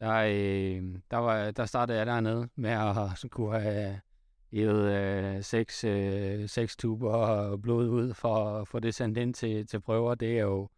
[0.00, 4.00] der, øh, der, var, der startede jeg dernede med at skulle have
[4.52, 9.66] hævet øh, seks, øh, seks tuber blod ud for at få det sendt ind til,
[9.66, 10.14] til prøver.
[10.14, 10.68] Det er jo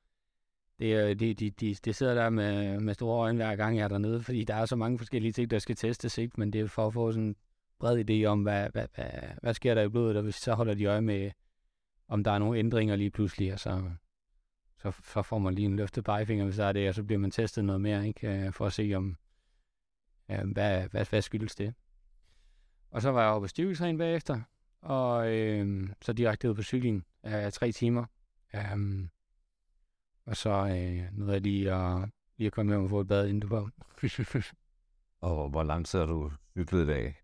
[0.78, 3.84] det er, de, de, de, de sidder der med, med store øjne hver gang jeg
[3.84, 6.34] er dernede, fordi der er så mange forskellige ting, der skal testes, ikke?
[6.40, 7.36] men det er for at få sådan en
[7.78, 9.10] bred idé om, hvad, hvad, hvad,
[9.42, 11.30] hvad sker der i blodet, og hvis så holder de øje med,
[12.08, 13.82] om der er nogle ændringer lige pludselig, og så,
[14.78, 17.18] så, så får man lige en løftet pegefinger, hvis der er det, og så bliver
[17.18, 18.28] man testet noget mere, ikke?
[18.28, 19.16] Øh, for at se, om
[20.30, 21.74] øh, hvad, hvad, hvad skyldes det.
[22.90, 24.40] Og så var jeg oppe og styrketræne bagefter,
[24.80, 28.04] og øh, så direkte ud på cyklen øh, tre timer.
[28.74, 29.10] Um,
[30.26, 33.28] og så øh, nåede jeg lige at, lige at komme hjem og få et bad,
[33.28, 33.70] inden du var.
[35.20, 37.16] og hvor lang tid har du cyklet i dag?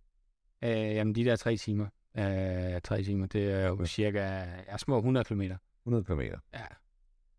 [0.63, 1.87] Øh, jamen, de der tre timer.
[2.17, 4.21] Øh, tre timer, det er jo cirka
[4.69, 5.43] ja, små 100 km.
[5.87, 6.21] 100 km?
[6.21, 6.67] Ja.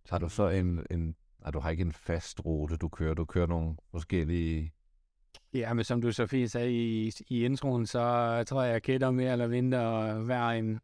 [0.06, 3.14] Så har du så en, en nej, du har ikke en fast rute, du kører.
[3.14, 4.74] Du kører nogle forskellige
[5.54, 8.00] Ja, men som du så fint sagde i, i introen, så
[8.48, 10.80] tror jeg, jeg kender mere eller mindre hver en,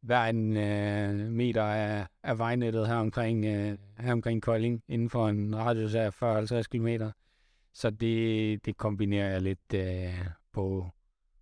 [0.00, 5.28] hver en øh, meter af, af vejnettet her omkring, øh, her omkring Kolding, inden for
[5.28, 6.88] en radius af 40-50 km.
[7.74, 10.86] Så det, det kombinerer jeg lidt øh, på,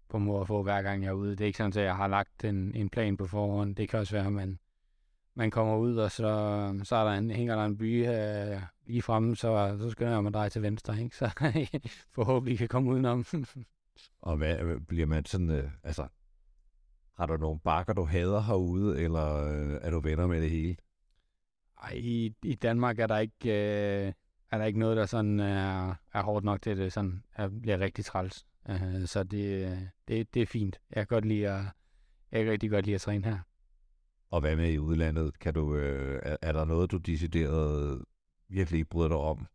[0.08, 1.30] på måde at få, hver gang jeg er ude.
[1.30, 3.76] Det er ikke sådan, at jeg har lagt en, en plan på forhånd.
[3.76, 4.58] Det kan også være, at man,
[5.40, 6.22] man kommer ud, og så,
[6.84, 10.22] så er der en, hænger der en by øh, lige fremme, så, så skal jeg
[10.22, 11.16] mig dreje til venstre, ikke?
[11.16, 11.30] så
[12.14, 13.24] forhåbentlig kan komme udenom.
[14.28, 16.06] og hvad bliver man sådan, øh, altså,
[17.18, 20.76] har du nogle bakker, du hader herude, eller øh, er du venner med det hele?
[21.82, 24.12] Ej, i, i Danmark er der ikke, øh,
[24.50, 27.78] er der ikke noget, der sådan er, er hårdt nok til, det sådan er, bliver
[27.78, 28.46] rigtig træls.
[28.68, 30.80] Uh, så det, det, det er fint.
[30.90, 31.64] Jeg kan godt lide at,
[32.32, 33.38] jeg kan rigtig godt lide at træne her.
[34.30, 35.38] Og hvad med i udlandet?
[35.38, 38.04] Kan du, øh, er, er der noget, du decideret
[38.48, 39.46] virkelig ikke bryder dig om?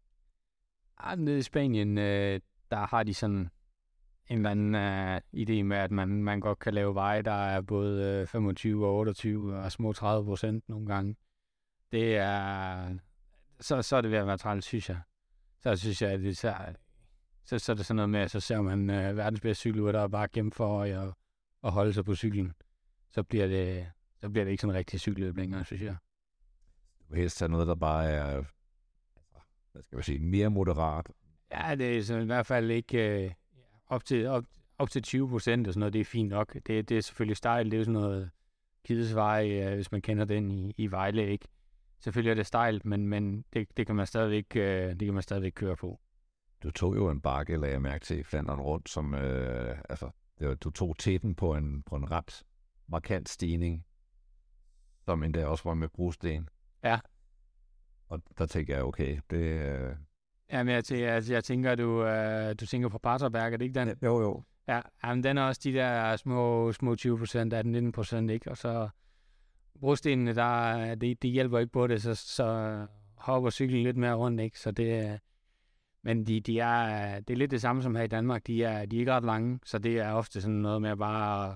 [1.04, 2.40] Ja, nede i Spanien, øh,
[2.72, 3.50] der har de sådan
[4.30, 7.62] en eller anden øh, idé med, at man, man godt kan lave veje, der er
[7.62, 11.16] både øh, 25 og 28 og små 30 procent nogle gange.
[11.92, 12.98] Det er...
[13.60, 15.00] Så, så er det ved at være træls, synes jeg.
[15.60, 16.56] Så synes jeg, at det så,
[17.44, 19.84] så, så er det sådan noget med, at så ser man øh, verdens bedste cykel,
[19.84, 21.14] der er bare kæmpe for at,
[21.64, 22.54] at holde sig på cyklen.
[23.12, 23.92] Så bliver det,
[24.26, 25.96] så bliver det ikke sådan rigtig cykelløb længere, synes jeg.
[27.00, 28.44] Du vil helst have noget, der bare er
[29.72, 31.12] hvad skal man sige, mere moderat.
[31.52, 33.26] Ja, det er så i hvert fald ikke...
[33.26, 33.32] Uh,
[33.88, 34.44] op til, op,
[34.78, 36.54] op til 20 procent og sådan noget, det er fint nok.
[36.54, 38.30] Det, det er selvfølgelig stejl, det er sådan noget
[38.86, 41.48] Kidesvej, øh, hvis man kender den i, i Vejle, ikke?
[42.00, 45.24] Selvfølgelig er det stejlt, men, men det, det, kan man stadigvæk, øh, det kan man
[45.24, 46.00] stadigvæk køre på.
[46.64, 50.10] Du tog jo en bakke, lagde jeg mærke til, Flandern rundt, som, øh, altså,
[50.40, 52.44] det var, du tog tætten på en, på en ret
[52.88, 53.86] markant stigning,
[55.06, 56.50] som endda også var med brosten.
[56.84, 57.00] Ja.
[58.08, 59.96] Og der tænker jeg, okay, det, øh,
[60.52, 63.80] Jamen, jeg, jeg, altså, jeg tænker, du, øh, du tænker på Paterberg, er det ikke
[63.80, 63.98] den?
[64.04, 64.44] Jo, jo.
[64.68, 68.32] Ja, jamen, den er også de der små, små 20 procent af den 19 procent,
[68.32, 68.52] ikke?
[68.52, 68.90] Og så
[69.80, 74.42] brostenene, der, det, det hjælper ikke på det, så, så hopper cyklen lidt mere rundt,
[74.42, 74.60] ikke?
[74.60, 75.20] Så det,
[76.04, 78.48] men de, de er, det er lidt det samme som her i Danmark.
[78.48, 80.98] De er, de er ikke ret lange, så det er ofte sådan noget med at
[80.98, 81.56] bare,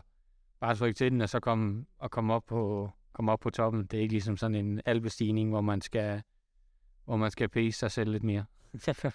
[0.59, 3.85] bare trykke til den, og så komme, og komme, op på, komme op på toppen.
[3.85, 6.21] Det er ikke ligesom sådan en alpestigning, hvor man skal,
[7.05, 8.45] hvor man skal pace sig selv lidt mere.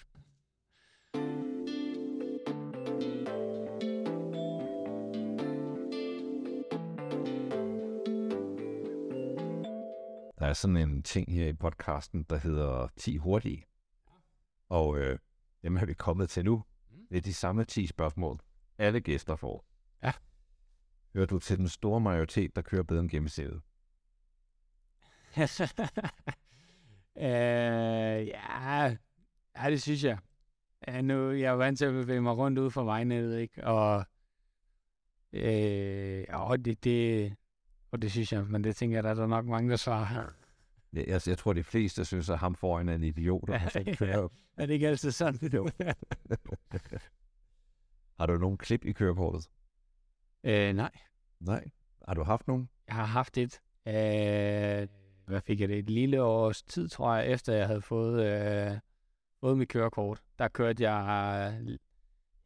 [10.39, 13.65] Der er sådan en ting her i podcasten, der hedder 10 hurtige.
[14.69, 15.19] Og øh,
[15.63, 16.63] dem er vi kommet til nu.
[16.91, 17.07] Mm.
[17.09, 18.39] Det er de samme 10 spørgsmål,
[18.77, 19.65] alle gæster får.
[20.03, 20.11] Ja.
[21.13, 23.61] Hører du til den store majoritet, der kører bedre end gennemsnittet?
[27.17, 28.95] øh, ja,
[29.57, 30.17] Ja, det synes jeg.
[30.87, 33.63] Ja, nu, jeg er vant til at bevæge mig rundt ud fra vejnettet, ikke?
[33.63, 34.05] Og,
[35.33, 37.35] øh, og det, det,
[37.91, 40.33] og det synes jeg, men det tænker jeg, der er der nok mange, der svarer.
[40.93, 43.49] Ja, jeg, jeg tror, de fleste synes, at ham foran er en idiot.
[43.75, 44.27] Ja, ja.
[44.57, 45.49] Er det ikke altid sådan?
[45.53, 45.69] Jo.
[48.19, 49.49] har du nogen klip i kørekortet?
[50.43, 50.91] Øh, nej.
[51.39, 51.65] Nej.
[52.07, 52.69] Har du haft nogen?
[52.87, 53.61] Jeg har haft et.
[53.87, 54.87] Øh,
[55.27, 55.79] hvad fik jeg det?
[55.79, 58.25] Et lille års tid, tror jeg, efter jeg havde fået...
[58.25, 58.77] Øh,
[59.39, 61.77] fået mit kørekort, der kørte jeg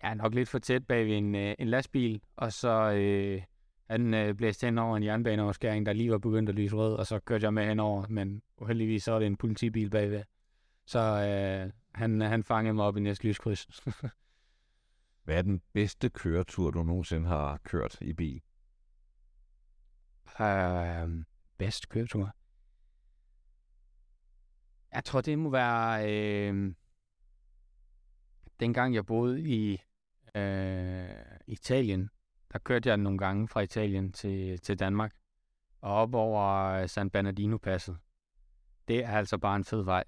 [0.04, 3.42] ja, nok lidt for tæt bag ved en, øh, en lastbil, og så øh,
[3.90, 7.08] han øh, blæste hen over en jernbaneoverskæring, der lige var begyndt at lyse rød, og
[7.08, 10.24] så kørte jeg med henover, men uheldigvis så var det en politibil bagved.
[10.86, 13.68] Så øh, han, han fangede mig op i næste lyskryds.
[15.24, 18.42] Hvad er den bedste køretur, du nogensinde har kørt i bil?
[20.40, 21.24] Uh,
[21.58, 22.36] bedste køretur?
[24.94, 26.12] Jeg tror, det må være...
[26.12, 26.74] Øh,
[28.60, 29.82] dengang jeg boede i
[30.36, 31.10] øh,
[31.48, 32.10] Italien,
[32.54, 35.14] der kørte jeg nogle gange fra Italien til, til Danmark,
[35.82, 37.98] og op over San Bernardino-passet.
[38.88, 40.04] Det er altså bare en fed vej.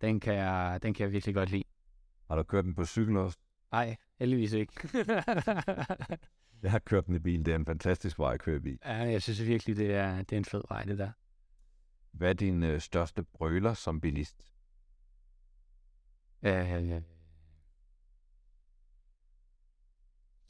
[0.00, 1.64] Den kan jeg, den kan jeg virkelig godt lide.
[2.28, 3.38] Har du kørt den på cykel også?
[3.72, 4.72] Nej, heldigvis ikke.
[6.62, 7.46] jeg har kørt den i bil.
[7.46, 8.78] Det er en fantastisk vej at køre i bil.
[8.84, 11.10] Ja, jeg synes virkelig, det er, det er en fed vej, det der.
[12.10, 14.52] Hvad er din øh, største brøler som bilist?
[16.42, 17.00] Ja, ja, ja.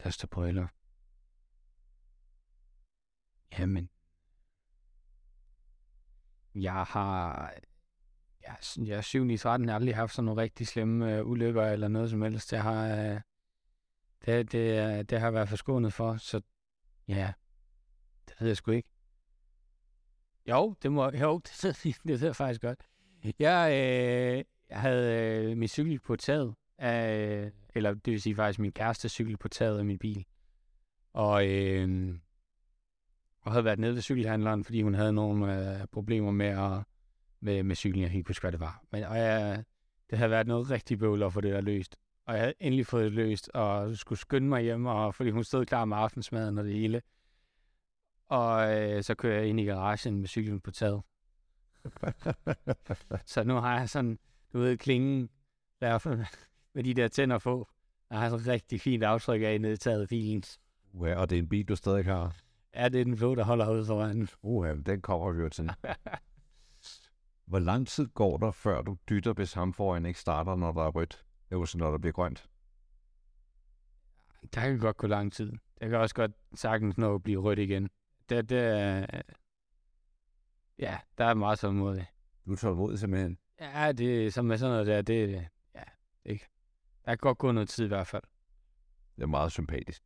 [0.00, 0.66] Største brøler.
[3.58, 3.90] Jamen.
[6.54, 7.52] Jeg har...
[8.42, 11.26] Jeg, jeg er 7 i 13, jeg har aldrig haft sådan nogle rigtig slemme øh,
[11.26, 12.52] ulykker eller noget som helst.
[12.52, 12.86] Jeg har...
[12.86, 13.20] Øh,
[14.26, 16.40] det, det, det har jeg været forskånet for, så
[17.08, 17.32] ja,
[18.28, 18.88] det ved jeg sgu ikke.
[20.48, 22.80] Jo, det må, jo, det, det faktisk godt.
[23.38, 28.72] Jeg, øh, havde øh, min cykel på taget, af, eller det vil sige faktisk min
[28.72, 30.24] kæreste cykel på taget af min bil.
[31.12, 32.14] Og, øh,
[33.40, 36.82] og havde været nede ved cykelhandleren, fordi hun havde nogle øh, problemer med, at,
[37.40, 38.02] med, med cyklen.
[38.02, 38.82] Jeg helt huske, hvad det var.
[38.92, 39.64] Men og jeg,
[40.10, 41.96] det havde været noget rigtig bøvl at få det der løst.
[42.26, 45.44] Og jeg havde endelig fået det løst, og skulle skynde mig hjem, og, fordi hun
[45.44, 47.02] stod klar med aftensmaden og det hele.
[48.28, 51.02] Og øh, så kører jeg ind i garagen med cyklen på taget.
[53.32, 54.18] så nu har jeg sådan,
[54.52, 55.28] du ved, klingen
[55.80, 56.24] der
[56.74, 57.68] med de der tænder på.
[58.10, 60.42] Jeg har sådan et rigtig fint aftryk af nede i taget bilen.
[60.94, 62.36] Ja, og det er en bil, du stadig har?
[62.74, 64.28] Ja, det er den blå, der holder ud foran.
[64.42, 65.70] Uh, den kommer vi jo til.
[67.46, 70.82] Hvor lang tid går der, før du dytter, hvis ham foran ikke starter, når der
[70.82, 71.24] er rødt?
[71.50, 72.48] Det er så når der bliver grønt.
[74.54, 75.52] Der kan godt gå lang tid.
[75.80, 77.88] Det kan også godt sagtens nå at blive rødt igen.
[78.28, 79.06] Det, det er...
[80.78, 82.06] Ja, der er meget tålmodig.
[82.46, 83.38] Du er tålmodig simpelthen.
[83.60, 85.82] Ja, det som med sådan noget der, det, ja,
[86.24, 86.48] ikke.
[87.04, 88.22] Der kan godt gå noget tid i hvert fald.
[89.16, 90.02] Det er meget sympatisk.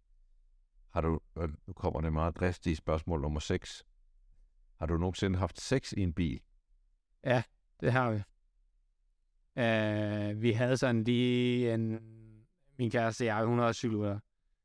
[0.91, 3.85] Har du, øh, nu kommer det meget dristige spørgsmål nummer 6.
[4.79, 6.41] Har du nogensinde haft sex i en bil?
[7.25, 7.43] Ja,
[7.81, 8.23] det har vi.
[9.57, 11.99] Uh, vi havde sådan lige en...
[12.79, 14.19] Min kæreste og jeg, hun har cykelrytter.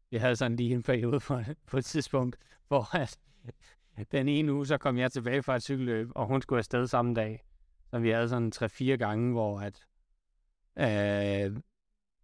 [0.10, 3.20] Vi havde sådan lige en periode på, på et tidspunkt, hvor at,
[4.12, 7.14] den ene uge, så kom jeg tilbage fra et cykelløb, og hun skulle afsted samme
[7.14, 7.44] dag.
[7.90, 9.86] Så vi havde sådan 3-4 gange, hvor at,
[10.76, 11.62] uh,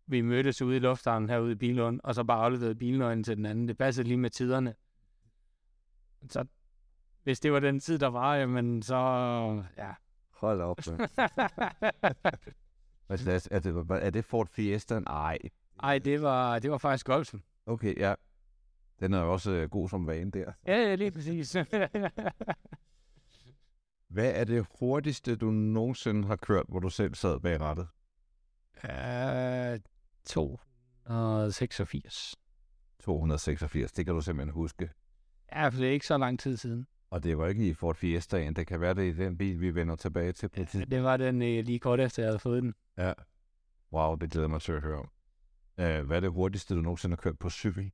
[0.08, 3.46] vi mødtes ude i lufthavnen herude i Bilund, og så bare afleverede bilnøglen til den
[3.46, 3.68] anden.
[3.68, 4.76] Det passede lige med tiderne.
[6.30, 6.46] Så
[7.24, 8.96] hvis det var den tid, der var, jamen så,
[9.78, 9.92] ja.
[10.32, 10.80] Hold op.
[13.08, 15.00] Hvad er, er, det, er det Ford Fiesta?
[15.00, 15.38] Nej.
[15.84, 17.44] Ej, det var, det var faktisk Golfen.
[17.66, 18.14] Okay, ja.
[19.04, 20.52] Den er jo også øh, god som vane der.
[20.68, 21.52] Ja, ja, lige præcis.
[24.14, 27.88] Hvad er det hurtigste, du nogensinde har kørt, hvor du selv sad bag rattet?
[28.84, 28.90] Uh,
[30.26, 32.36] 286.
[33.00, 34.90] 286, det kan du simpelthen huske.
[35.52, 36.88] Ja, for det er ikke så lang tid siden.
[37.10, 39.76] Og det var ikke i Ford Fiestaen, det kan være det i den bil, vi
[39.76, 42.64] vender tilbage til på Ja, det var den øh, lige kort efter, jeg havde fået
[42.64, 42.74] den.
[42.98, 43.14] Ja.
[43.94, 45.10] Wow, det glæder mig til at høre om.
[45.78, 47.92] Uh, hvad er det hurtigste, du nogensinde har kørt på cykel?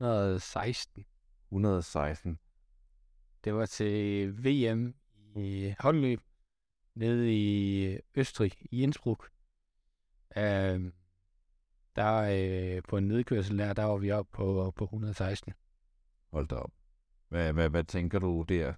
[0.00, 1.04] 116.
[1.50, 2.38] 116.
[3.44, 4.94] Det var til VM
[5.36, 6.20] i håndløb
[6.94, 9.30] nede i Østrig, i Innsbruck.
[10.36, 10.42] Uh,
[11.96, 12.16] der
[12.76, 15.52] øh, på en nedkørsel der, der var vi oppe på, på 116.
[16.32, 16.72] Hold da op.
[17.28, 18.74] Hvad, hvad, hvad tænker du der?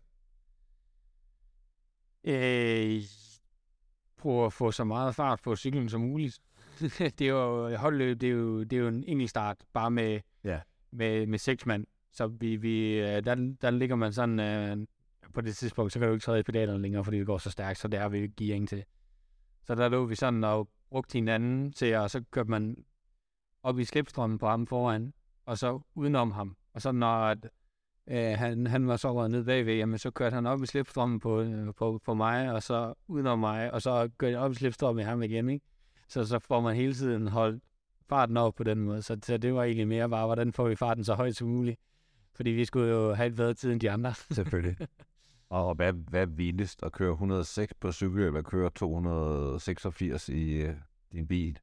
[2.24, 3.02] Øh,
[4.16, 6.38] prøve at få så meget fart på cyklen som muligt.
[7.18, 10.20] det er jo holdløb, det er jo, det er jo en enkelt start, bare med,
[10.44, 10.60] Ja
[10.92, 11.86] med, med seks mand.
[12.12, 14.86] Så vi, vi, øh, der, der ligger man sådan, øh,
[15.34, 17.50] på det tidspunkt, så kan du ikke træde i pedalerne længere, fordi det går så
[17.50, 18.84] stærkt, så der er vi ikke gearing til.
[19.66, 22.76] Så der lå vi sådan og brugte hinanden til, og så kørte man
[23.62, 25.12] op i slipstrømmen på ham foran,
[25.46, 26.56] og så udenom ham.
[26.74, 27.48] Og så når at,
[28.06, 31.20] øh, han, han var så røget ned bagved, jamen så kørte han op i slipstrømmen
[31.20, 34.54] på, øh, på, på mig, og så udenom mig, og så kørte jeg op i
[34.54, 35.66] slipstrømmen med ham igen, ikke?
[36.08, 37.62] Så så får man hele tiden holdt
[38.12, 39.02] farten op på den måde.
[39.02, 41.80] Så, så det var egentlig mere bare, hvordan får vi farten så højt som muligt?
[42.34, 44.14] Fordi vi skulle jo have et bedre tid end de andre.
[44.30, 44.76] Selvfølgelig.
[45.50, 50.74] Og hvad, hvad vildest at køre 106 på cykel, eller køre 286 i uh,
[51.12, 51.58] din bil?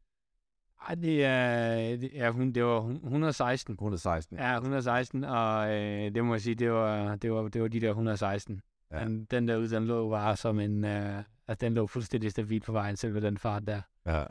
[0.87, 3.73] Ej, det er, det, ja, hun, det var hun- 116.
[3.73, 4.37] 116.
[4.37, 7.81] Ja, 116, og øh, det må jeg sige, det var, det var, det var de
[7.81, 8.61] der 116.
[8.91, 8.99] Ja.
[8.99, 12.71] Den, den der den lå bare som en, øh, altså den lå fuldstændig stabilt på
[12.71, 13.81] vejen, selv med den fart der.
[14.05, 14.23] Ja.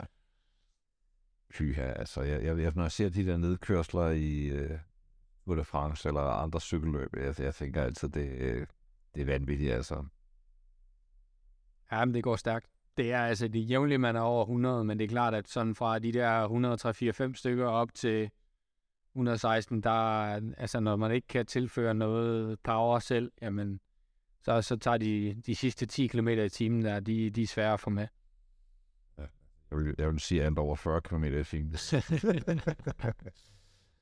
[1.53, 4.79] Pyha, altså, jeg, jeg, når jeg ser de der nedkørsler i øh,
[5.45, 8.67] Tour de France eller andre cykelløb, jeg, jeg tænker altid, det, øh,
[9.15, 10.05] det er vanvittigt, altså.
[11.91, 12.67] Ja, men det går stærkt.
[12.97, 15.75] Det er altså det jævnlige, man er over 100, men det er klart, at sådan
[15.75, 16.47] fra de der
[17.31, 18.29] 103-4-5 stykker op til
[19.15, 19.91] 116, der,
[20.57, 23.79] altså når man ikke kan tilføre noget power selv, jamen,
[24.41, 27.73] så, så tager de, de sidste 10 km i timen der, de, de er svære
[27.73, 28.07] at få med.
[29.71, 31.71] Jeg vil, jeg vil sige, alt over 40 km i timen.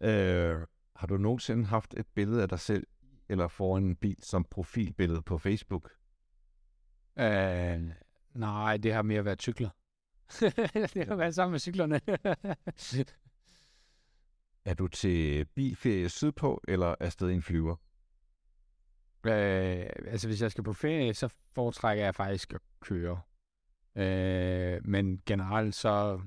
[0.10, 2.88] øh, har du nogensinde haft et billede af dig selv
[3.30, 5.91] eller foran en bil som profilbillede på Facebook?
[7.19, 7.82] Øh,
[8.34, 9.69] nej, det har mere været cykler.
[10.93, 12.01] det har været sammen med cyklerne.
[14.65, 17.75] Er du til bilferie sydpå eller afsted i en flyver?
[19.25, 23.22] øh, altså, hvis jeg skal på ferie, så foretrækker jeg faktisk at køre.
[23.98, 26.22] Øh, men generelt så...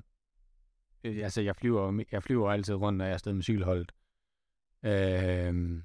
[1.05, 3.93] Øh, altså, jeg flyver, jeg flyver altid rundt, når jeg er afsted med cykelholdet.
[4.83, 5.83] Øh,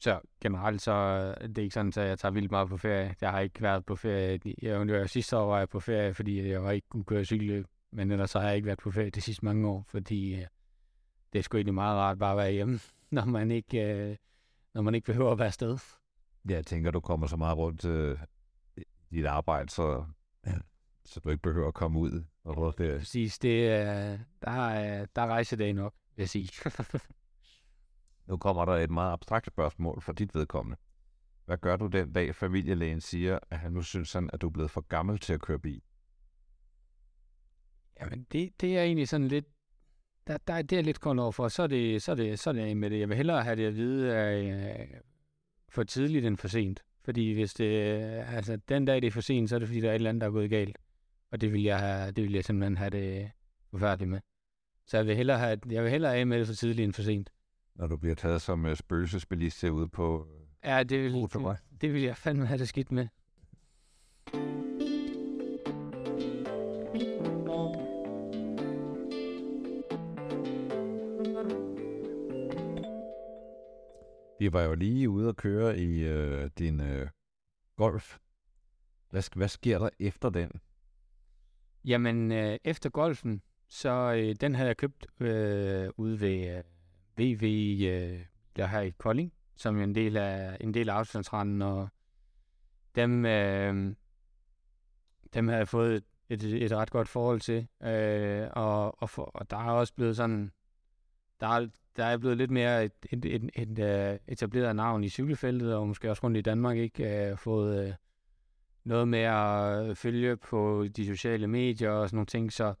[0.00, 3.14] så generelt så det er ikke sådan, at jeg tager vildt meget på ferie.
[3.20, 4.40] Jeg har ikke været på ferie.
[4.62, 7.66] Jeg, jeg, sidste år var jeg på ferie, fordi jeg var ikke kunne køre cykelløb.
[7.92, 10.46] Men ellers så har jeg ikke været på ferie de sidste mange år, fordi øh,
[11.32, 12.80] det er sgu egentlig meget rart bare at være hjemme,
[13.10, 14.16] når man ikke, øh,
[14.74, 15.78] når man ikke behøver at være afsted.
[16.48, 18.18] Jeg tænker, du kommer så meget rundt øh,
[18.76, 20.04] i dit arbejde, så,
[20.46, 20.58] ja.
[21.04, 22.98] så du ikke behøver at komme ud og rundt der.
[22.98, 26.48] Præcis, det, er, der, er, der er rejsedag nok, vil jeg sige.
[28.26, 30.76] Nu kommer der et meget abstrakt spørgsmål for dit vedkommende.
[31.44, 34.50] Hvad gør du den dag, familielægen siger, at han nu synes, han, at du er
[34.50, 35.82] blevet for gammel til at køre bil?
[38.00, 39.44] Jamen, det, det er egentlig sådan lidt...
[40.26, 41.48] Der, der, det er lidt kun over for.
[41.48, 43.00] Så er det, så er det, så er det med det.
[43.00, 45.00] Jeg vil hellere have det at vide øh,
[45.68, 46.84] for tidligt end for sent.
[47.10, 47.64] Fordi hvis det,
[48.28, 50.10] altså den dag det er for sent, så er det fordi, der er et eller
[50.10, 50.78] andet, der er gået galt.
[51.30, 53.30] Og det vil jeg, have, det vil jeg simpelthen have det
[53.70, 54.20] forfærdeligt med.
[54.86, 57.02] Så jeg vil hellere, have, jeg vil hellere af med det for tidligt end for
[57.02, 57.30] sent.
[57.74, 60.26] Når du bliver taget som uh, spøgelsesbilist ude på...
[60.64, 63.08] Ja, det vil, det, det vil jeg fandme have det skidt med.
[74.40, 77.08] Vi var jo lige ude at køre i øh, din øh,
[77.76, 78.18] Golf.
[79.10, 80.50] Hvad, hvad sker der efter den?
[81.84, 86.64] Jamen, øh, efter golfen, så øh, den havde jeg købt øh, ude ved øh,
[87.16, 87.44] VV,
[87.88, 88.24] øh,
[88.56, 91.88] der her i Kolding, som er en del af, en del af afstandsranden, og
[92.94, 93.94] dem, øh,
[95.34, 99.24] dem havde jeg fået et, et, et ret godt forhold til, øh, og, og, for,
[99.24, 100.52] og der er også blevet sådan,
[101.40, 101.66] der er,
[101.96, 105.88] der er blevet lidt mere et, et, et, et, et etableret navn i cykelfeltet, og
[105.88, 107.30] måske også rundt i Danmark, ikke?
[107.30, 107.94] Øh, fået øh,
[108.84, 112.74] noget med at følge på de sociale medier og sådan nogle ting, så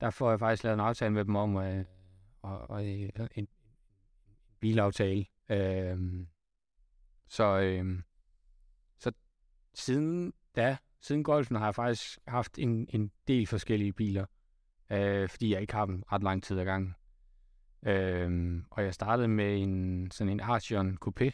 [0.00, 1.84] der får jeg faktisk lavet en aftale med dem om øh,
[2.42, 3.48] og, og øh, en, en
[4.60, 5.26] bilaftale.
[5.48, 6.26] Øh,
[7.28, 8.02] så, øh,
[8.98, 9.12] så
[9.74, 14.26] siden da, siden golfen, har jeg faktisk haft en, en del forskellige biler,
[14.90, 16.94] øh, fordi jeg ikke har dem ret lang tid ad gangen.
[17.86, 21.30] Øhm, og jeg startede med en sådan en Archeon Coupé.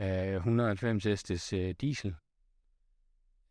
[0.00, 2.14] Øh, 190 hestes øh, diesel.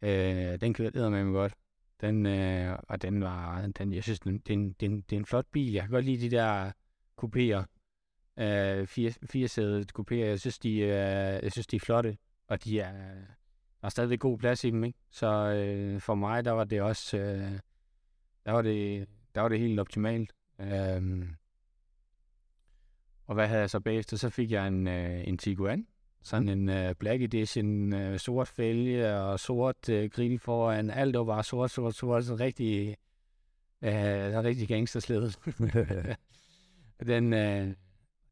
[0.02, 1.54] Øh, den kørte med mig godt.
[2.02, 5.46] Den, øh, og den var, den, jeg synes, den, den, den, det er en flot
[5.52, 5.72] bil.
[5.74, 6.72] Jeg kan godt lide de der
[7.22, 7.66] coupéer.
[8.44, 10.16] Øh, fire, fire sædet coupéer.
[10.16, 10.90] Jeg synes, de, øh,
[11.44, 12.18] jeg synes, de er flotte.
[12.48, 12.92] Og de er,
[13.82, 15.00] der er stadigvæk god plads i dem, ikke?
[15.12, 17.60] Så øh, for mig, der var det også, øh,
[18.46, 20.34] der var det, der var det helt optimalt.
[20.60, 21.28] Øh,
[23.26, 24.18] og hvad havde jeg så bagefter?
[24.18, 25.88] Så fik jeg en, øh, en Tiguan.
[26.24, 30.90] Sådan en øh, Black Edition, øh, sort fælge og sort øh, grill foran.
[30.90, 32.26] Alt var bare sort, sort, sort.
[32.26, 32.90] Sådan rigtig,
[33.82, 33.92] øh,
[34.44, 35.40] rigtig gangstersledet.
[37.08, 37.74] den, øh,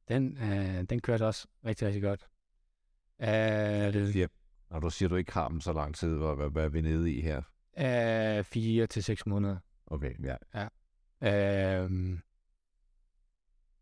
[0.07, 2.27] den, øh, den kørte også rigtig, rigtig godt.
[3.21, 4.27] Øh, Ja.
[4.69, 6.81] Når du siger, du ikke har dem så lang tid, hvad, hvad, hvad er vi
[6.81, 7.41] nede i her?
[7.79, 9.57] øh, fire til seks måneder.
[9.87, 10.63] Okay, ja.
[11.21, 12.19] Øh,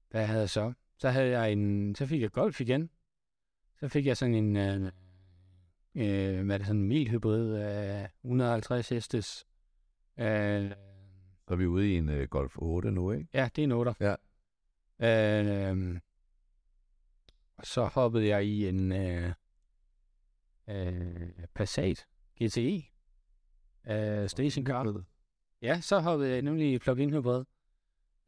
[0.10, 0.74] hvad havde jeg så?
[1.02, 2.90] Så havde jeg en, så fik jeg golf igen.
[3.80, 4.92] Så fik jeg sådan en, øh,
[5.96, 9.48] øh, hvad er det, sådan en milhybrid af 150 hestes.
[10.18, 10.72] Øh,
[11.48, 13.28] Så er vi ude i en uh, Golf 8 nu, ikke?
[13.34, 13.96] ja, det er en 8.
[14.00, 14.16] Ja.
[15.00, 16.00] Øh,
[17.58, 19.34] og så hoppede jeg i en øh,
[20.68, 22.08] øh, Passat
[22.44, 22.84] GTE
[23.88, 25.04] øh, stationcar.
[25.62, 27.44] Ja, så hoppede jeg nemlig i plug-in hybrid.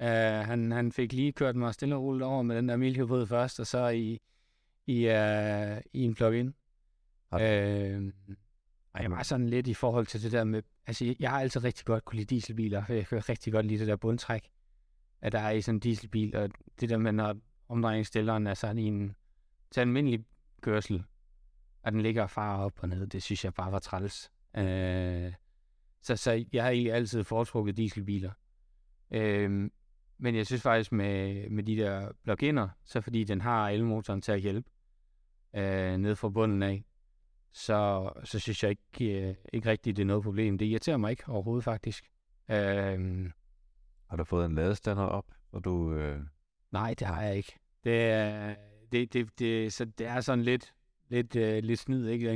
[0.03, 3.27] Uh, han, han fik lige kørt mig stille og roligt over med den der milhybrid
[3.27, 4.21] først, og så i,
[4.87, 6.53] i, uh, i en plug-in.
[7.31, 7.37] Har
[7.97, 8.11] Uh,
[8.93, 10.61] og jeg var sådan lidt i forhold til det der med...
[10.87, 13.79] Altså, jeg- har altid rigtig godt kunne lide dieselbiler, for jeg kan rigtig godt lide
[13.79, 14.49] det der bundtræk,
[15.21, 16.49] at der er i sådan en dieselbil, og
[16.79, 17.35] det der med, når
[17.69, 19.15] omdrejningsstilleren er sådan i en
[19.71, 20.25] til almindelig
[20.61, 21.03] kørsel,
[21.83, 24.31] og den ligger farer op og ned, det synes jeg bare var træls.
[24.57, 25.33] Uh,
[26.01, 28.31] så, så jeg har egentlig altid foretrukket dieselbiler.
[29.11, 29.71] Øhm,
[30.23, 34.31] men jeg synes faktisk med, med de der plug-in'er, så fordi den har elmotoren til
[34.31, 34.69] at hjælpe
[35.55, 36.83] øh, ned fra bunden af,
[37.53, 40.57] så, så synes jeg ikke, øh, ikke rigtigt, det er noget problem.
[40.57, 42.11] Det irriterer mig ikke overhovedet faktisk.
[42.51, 43.31] Øhm,
[44.09, 45.93] Har du fået en ladestander op, så du...
[45.93, 46.19] Øh...
[46.71, 47.59] nej, det har jeg ikke.
[47.83, 48.55] Det er,
[48.91, 50.73] det, det, det, så det er sådan lidt,
[51.09, 52.29] lidt, øh, lidt snyd, ikke?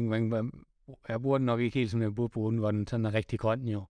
[1.09, 3.13] Jeg bruger den nok ikke helt som jeg burde bruge den, hvor den sådan er
[3.13, 3.85] rigtig grøn jo.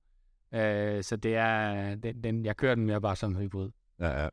[0.51, 3.69] Øh, så det er, den, den, jeg kører den mere bare som hybrid.
[3.99, 4.29] Ja,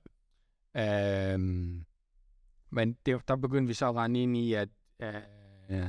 [0.74, 1.32] ja.
[1.34, 1.84] Øhm,
[2.70, 4.68] men det, der begyndte vi så at rende ind i, at
[5.00, 5.86] øh,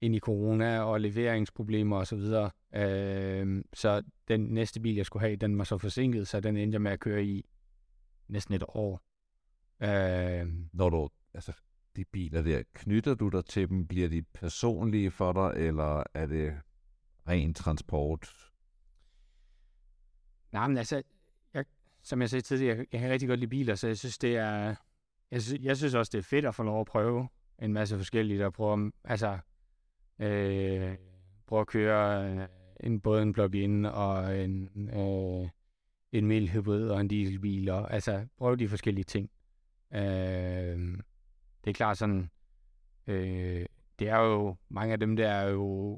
[0.00, 2.50] ind i corona og leveringsproblemer og så videre.
[2.74, 6.74] Øhm, så den næste bil, jeg skulle have, den var så forsinket, så den endte
[6.74, 7.44] jeg med at køre i
[8.28, 9.02] næsten et år.
[9.82, 11.08] Øhm, Når du...
[11.34, 11.52] Altså,
[11.96, 13.86] de biler der, knytter du dig til dem?
[13.86, 16.60] Bliver de personlige for dig, eller er det
[17.28, 18.50] ren transport?
[20.52, 21.02] Nej, men altså,
[22.10, 24.36] som jeg sagde tidligere, jeg, jeg kan rigtig godt lide biler, så jeg synes, det
[24.36, 24.74] er...
[25.30, 27.28] Jeg synes, jeg synes også, det er fedt at få lov at prøve
[27.62, 29.38] en masse forskellige, der prøver, altså,
[30.18, 30.96] øh,
[31.46, 32.46] prøve at køre øh,
[32.80, 35.48] en, både en plug-in og en, øh,
[36.12, 39.30] en mild hybrid og en dieselbil, og altså, prøve de forskellige ting.
[39.94, 40.98] Øh,
[41.64, 42.30] det er klart sådan,
[43.06, 43.66] øh,
[43.98, 45.92] det er jo, mange af dem der er jo,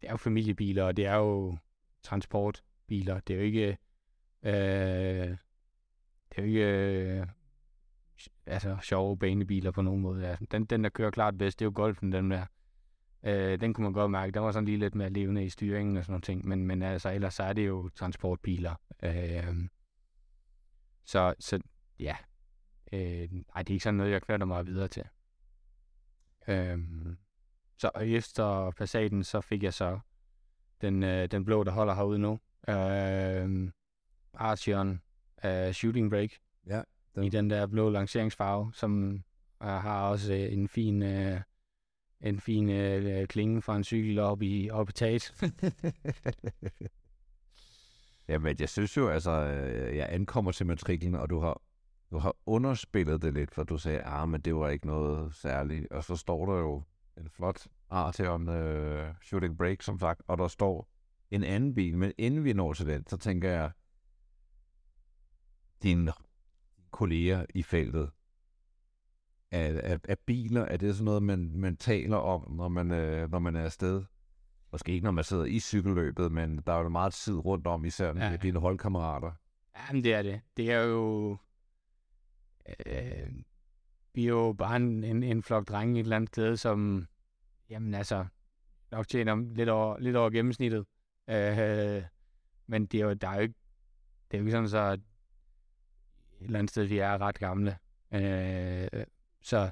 [0.00, 1.56] det er jo familiebiler, og det er jo
[2.02, 3.20] transportbiler.
[3.20, 3.78] Det er jo ikke,
[4.42, 5.36] øh,
[6.28, 7.26] det er jo ikke, øh,
[8.46, 10.28] altså sjove banebiler på nogen måde.
[10.28, 10.36] Ja.
[10.50, 12.46] Den, den, der kører klart bedst, det er jo Golfen, den der.
[13.22, 14.32] Øh, den kunne man godt mærke.
[14.32, 16.48] Der var sådan lige lidt mere levende i styringen og sådan noget ting.
[16.48, 18.74] Men, men altså, ellers så er det jo transportbiler.
[19.02, 19.68] Øh,
[21.04, 21.60] så, så
[21.98, 22.16] ja.
[22.92, 25.04] Øh, ej, det er ikke sådan noget, jeg knytter mig videre til.
[26.48, 26.78] Øh,
[27.78, 29.98] så efter Passaten, så fik jeg så
[30.80, 32.40] den, øh, den blå, der holder herude nu.
[32.68, 33.70] Øh,
[34.36, 35.00] Archeon
[35.44, 36.30] uh, Shooting Break.
[36.66, 36.82] Ja.
[37.14, 37.24] Den.
[37.24, 39.22] I den der blå lanceringsfarve, som
[39.60, 41.40] uh, har også uh, en fin, uh,
[42.20, 45.32] en fin uh, klinge fra en cykel op i, op i taget.
[48.28, 49.32] Jamen, jeg synes jo, altså,
[49.94, 51.62] jeg ankommer til matriklen, og du har,
[52.10, 55.92] du har underspillet det lidt, for du sagde, ah, men det var ikke noget særligt.
[55.92, 56.82] Og så står der jo
[57.16, 60.88] en flot Arteon uh, Shooting Break, som sagt, og der står
[61.30, 63.70] en anden bil, men inden vi når til den, så tænker jeg,
[65.86, 66.12] dine
[66.90, 68.10] kolleger i feltet,
[69.50, 73.30] er, er, er biler, er det sådan noget, man, man taler om, når man, øh,
[73.30, 74.04] når man er afsted?
[74.72, 77.84] Måske ikke, når man sidder i cykelløbet, men der er jo meget tid rundt om,
[77.84, 78.36] især med ja.
[78.36, 79.32] dine holdkammerater.
[79.76, 80.40] Jamen, det er det.
[80.56, 81.36] Det er jo...
[82.86, 83.30] Øh,
[84.14, 87.06] vi er jo bare en, en, en flok drenge et eller andet sted, som
[87.70, 88.26] jamen altså
[88.90, 90.86] nok tjener lidt over, lidt over gennemsnittet.
[91.30, 92.02] Øh,
[92.66, 93.54] men det er jo, der er jo ikke,
[94.30, 94.98] det er jo ikke sådan så,
[96.40, 97.76] eller andet sted, vi er ret gamle.
[98.12, 98.88] Øh,
[99.42, 99.70] så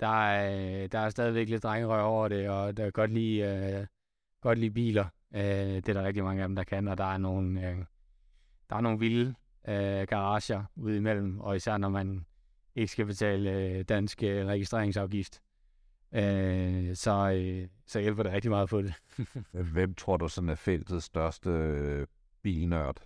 [0.00, 3.86] der er, der er stadigvæk lidt drengerøg over det, og der er godt lide, øh,
[4.40, 5.04] godt lide biler.
[5.34, 7.76] Øh, det er der rigtig mange af dem, der kan, og der er nogle, øh,
[8.70, 9.34] der er nogle vilde
[9.68, 12.26] øh, garager ude imellem, og især når man
[12.74, 15.42] ikke skal betale øh, dansk øh, registreringsafgift.
[16.12, 18.94] Øh, så, øh, så hjælper det rigtig meget på det.
[19.72, 22.06] Hvem tror du sådan er feltets største øh,
[22.42, 23.02] bilnørd?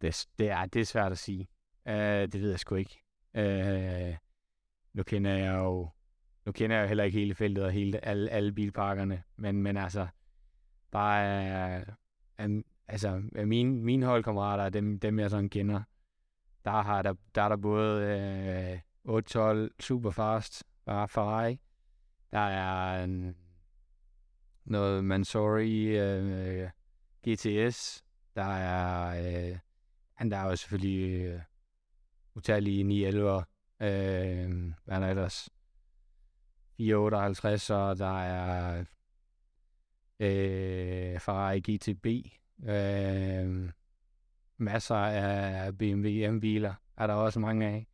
[0.00, 1.48] Det, det, er, det er svært at sige.
[1.86, 3.02] Uh, det ved jeg sgu ikke.
[3.34, 4.16] Uh,
[4.92, 5.90] nu kender jeg jo
[6.46, 9.76] nu kender jeg jo heller ikke hele feltet og hele, alle, alle bilparkerne, men, men
[9.76, 10.06] altså,
[10.90, 11.84] bare
[12.38, 15.82] uh, altså, mine, mine holdkammerater, dem, dem jeg sådan kender,
[16.64, 21.60] der, har der, der er der både øh, uh, 812 Superfast fra Ferrari,
[22.32, 23.36] der er en,
[24.64, 26.70] noget Mansory uh,
[27.28, 28.04] GTS,
[28.36, 29.58] der er uh,
[30.20, 31.40] han der er jo selvfølgelig øh,
[32.34, 33.44] utallige 9 11
[33.80, 35.50] øh, hvad er der ellers?
[36.76, 38.84] 458, og der er
[40.20, 42.06] øh, Ferrari GTB,
[42.68, 43.70] øh,
[44.56, 47.86] masser af BMW M-biler, er der også mange af.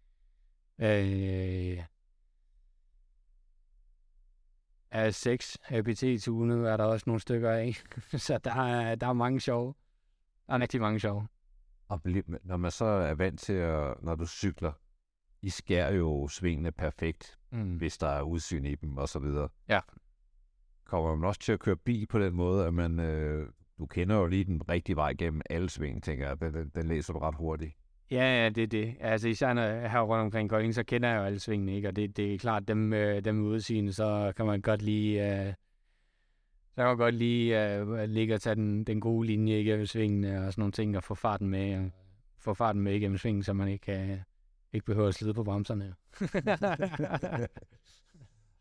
[0.78, 1.84] Øh,
[4.94, 7.74] A6 APT tunet er der også nogle stykker af.
[8.26, 9.74] så der er, der er mange sjove.
[10.46, 11.26] Der er rigtig mange sjove.
[11.88, 12.00] Og
[12.44, 14.72] når man så er vant til, at, når du cykler,
[15.42, 17.76] I skærer jo svingene perfekt, mm.
[17.76, 19.48] hvis der er udsyn i dem og så videre.
[19.68, 19.80] Ja.
[20.84, 24.16] Kommer man også til at køre bil på den måde, at man, øh, du kender
[24.16, 26.40] jo lige den rigtige vej gennem alle sving, tænker jeg.
[26.40, 27.72] Den, den læser du ret hurtigt.
[28.10, 28.96] Ja, ja, det er det.
[29.00, 31.88] Altså især når jeg her rundt omkring Kolding, så kender jeg jo alle svingene, ikke?
[31.88, 35.46] Og det, det er klart, dem, øh, dem udsigende, så kan man godt lige...
[35.46, 35.54] Øh,
[36.76, 40.46] så kan man godt lige øh, ligge og tage den, den gode linje igennem svingene
[40.46, 41.90] og sådan nogle ting, og få farten med, og
[42.38, 44.18] få farten med igennem svingen, så man ikke, øh,
[44.72, 45.94] ikke behøver at slide på bremserne.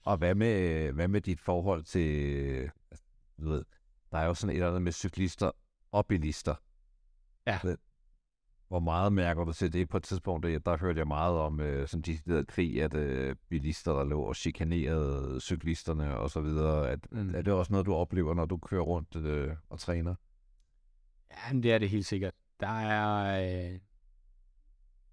[0.09, 2.69] og hvad med, hvad med dit forhold til,
[3.41, 3.65] du ved,
[4.11, 5.51] der er jo sådan et eller andet med cyklister
[5.91, 6.55] og bilister.
[7.47, 7.59] Ja.
[8.67, 9.89] Hvor meget mærker du til det?
[9.89, 12.93] På et tidspunkt, der, der hørte jeg meget om øh, sådan de der krig, at
[12.93, 16.89] øh, bilister, der lå og chikanerede cyklisterne og så videre.
[16.89, 17.35] At, mm.
[17.35, 20.15] Er det også noget, du oplever, når du kører rundt øh, og træner?
[21.31, 22.33] Ja, det er det helt sikkert.
[22.59, 23.41] Der er...
[23.43, 23.79] Øh,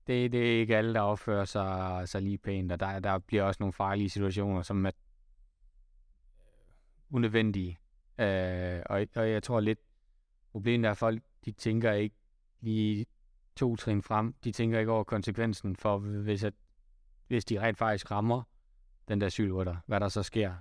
[0.06, 3.42] det, det er ikke alle, der opfører sig, sig lige pænt, og der, der bliver
[3.42, 4.90] også nogle farlige situationer, som er
[7.10, 7.78] unødvendige.
[8.18, 9.78] Øh, og, og jeg tror lidt,
[10.52, 12.16] problemet er, at folk de tænker ikke
[12.60, 13.06] lige
[13.56, 14.34] to trin frem.
[14.44, 16.54] De tænker ikke over konsekvensen for, hvis, at,
[17.26, 18.42] hvis de rent faktisk rammer
[19.08, 20.54] den der cykelrytter, hvad der så sker.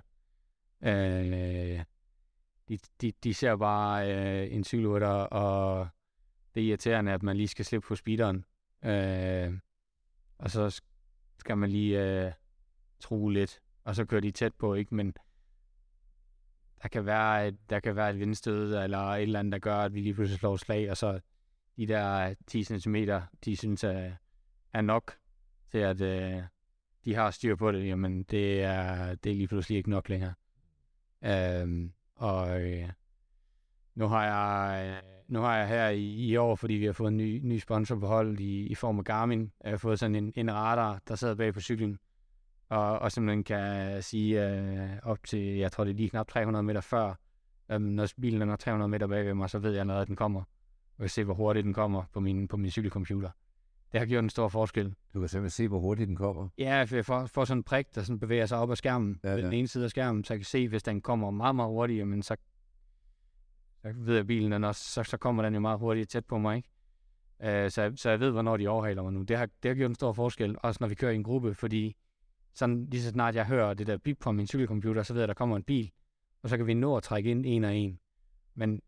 [0.82, 1.84] Øh,
[2.68, 5.88] de, de, de ser bare øh, en cykelrytter, og
[6.54, 8.44] det er irriterende, at man lige skal slippe på speederen.
[8.84, 9.58] Øh,
[10.38, 10.82] og så
[11.38, 12.32] skal man lige øh,
[13.00, 14.94] tro lidt, og så kører de tæt på, ikke?
[14.94, 15.14] Men
[16.82, 19.76] der kan være et, der kan være et vindstød, eller et eller andet, der gør,
[19.76, 21.20] at vi lige pludselig slår slag, og så
[21.76, 22.96] de der øh, 10 cm,
[23.44, 24.12] de synes er,
[24.72, 25.16] er nok
[25.70, 26.42] til, at øh,
[27.04, 30.34] de har styr på det, jamen det er, det er lige pludselig ikke nok længere.
[31.24, 32.88] Øhm, og øh,
[33.94, 37.08] nu har jeg øh, nu har jeg her i, i år, fordi vi har fået
[37.08, 40.14] en ny, ny sponsor på holdet i, i form af Garmin, jeg har fået sådan
[40.14, 41.98] en, en radar, der sidder bag på cyklen,
[42.68, 46.28] og, og simpelthen kan øh, sige øh, op til, jeg tror det er lige knap
[46.28, 47.14] 300 meter før,
[47.70, 50.42] øh, når bilen er 300 meter bagved mig, så ved jeg, noget, at den kommer.
[50.96, 53.30] Og jeg se, hvor hurtigt den kommer på min, på min cykelcomputer.
[53.92, 54.94] Det har gjort en stor forskel.
[55.14, 56.48] Du kan simpelthen se, hvor hurtigt den kommer.
[56.58, 59.20] Ja, for jeg får, får sådan en prik, der sådan bevæger sig op ad skærmen,
[59.24, 59.36] ja, ja.
[59.36, 62.08] den ene side af skærmen, så jeg kan se, hvis den kommer meget, meget hurtigt,
[62.08, 62.36] men så,
[63.82, 66.38] så ved jeg, bilen den også, så, så kommer den jo meget hurtigt tæt på
[66.38, 66.68] mig, ikke?
[67.38, 69.22] Uh, så, så jeg ved, hvornår de overhaler mig nu.
[69.22, 71.54] Det har, det har gjort en stor forskel, også når vi kører i en gruppe,
[71.54, 71.96] fordi
[72.54, 75.24] sådan lige så snart jeg hører det der bip på min cykelcomputer, så ved jeg,
[75.24, 75.90] at der kommer en bil,
[76.42, 77.98] og så kan vi nå at trække ind en og en.
[78.54, 78.80] Men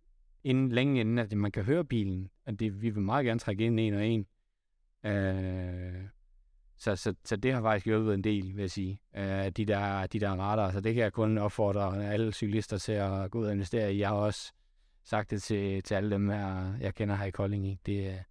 [0.44, 3.64] inden, længe inden, at man kan høre bilen, at det, vi vil meget gerne trække
[3.64, 4.26] ind en og en.
[5.04, 6.08] Uh,
[6.76, 10.06] så, så, så det har faktisk hjulpet en del, vil jeg sige, uh, de, der,
[10.06, 10.70] de der radar.
[10.70, 13.98] Så det kan jeg kun opfordre alle cyklister til at gå ud og investere i.
[13.98, 14.52] Jeg har også
[15.04, 17.66] sagt det til, til alle dem, her, jeg kender her i Kolding.
[17.66, 17.80] Ikke?
[17.86, 18.24] Det,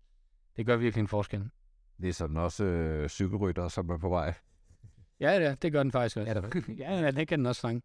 [0.58, 1.50] det gør virkelig en forskel.
[2.02, 4.34] Det er sådan også øh, cykelrytter, som er på vej.
[5.20, 6.32] Ja, det, det gør den faktisk også.
[6.32, 7.82] Ja, det, ja, det kan den også fange.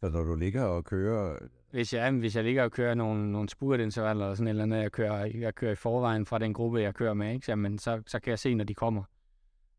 [0.00, 1.38] Så når du ligger og kører...
[1.70, 4.78] Hvis jeg, hvis jeg ligger og kører nogle, nogle spurtintervaller eller sådan et eller andet,
[4.78, 7.46] jeg kører, jeg kører i forvejen fra den gruppe, jeg kører med, ikke?
[7.46, 9.02] Så, men så, så kan jeg se, når de kommer.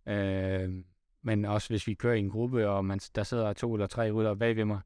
[0.06, 0.70] Øh,
[1.22, 4.12] men også hvis vi kører i en gruppe, og man, der sidder to eller tre
[4.12, 4.80] rytter bag ved mig,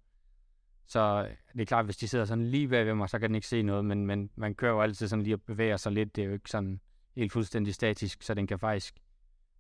[0.88, 3.36] så det er klart, hvis de sidder sådan lige bag ved mig, så kan den
[3.36, 6.16] ikke se noget, men, men man kører jo altid sådan lige og bevæger sig lidt.
[6.16, 6.80] Det er jo ikke sådan
[7.16, 9.00] helt fuldstændig statisk, så den kan faktisk,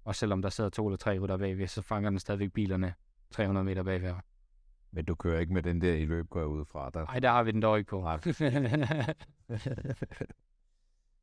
[0.04, 2.94] og selvom der sidder to eller tre rytter bagved, så fanger den stadigvæk bilerne
[3.32, 4.14] 300 meter bagved.
[4.96, 6.90] Men du kører ikke med den der i løb, går jeg ud fra?
[6.90, 7.06] Der...
[7.06, 8.02] Nej, der har vi den dog ikke på.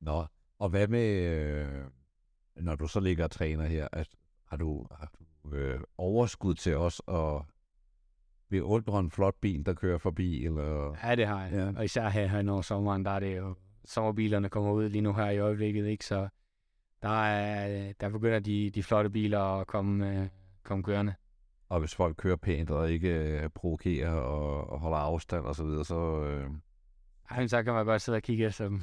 [0.01, 0.27] Nå,
[0.59, 1.85] og hvad med, øh,
[2.57, 4.09] når du så ligger og træner her, at,
[4.49, 7.43] har du, har du øh, overskud til os at
[8.51, 10.45] beundre en flot bil, der kører forbi?
[10.45, 10.97] Eller?
[11.05, 11.53] Ja, det har jeg.
[11.53, 11.73] Ja.
[11.77, 13.55] Og især her, her over sommeren, der er det jo
[13.85, 16.05] sommerbilerne kommer ud lige nu her i øjeblikket, ikke?
[16.05, 16.29] Så
[17.03, 20.29] der, er, der begynder de, de flotte biler at komme, øh,
[20.63, 21.15] komme kørende.
[21.73, 25.65] Og hvis folk kører pænt og ikke øh, provokerer og, og holder afstand og så
[25.65, 26.23] videre, så...
[26.25, 26.51] Øh...
[27.31, 28.83] Ej, så kan man godt sidde og kigge efter dem.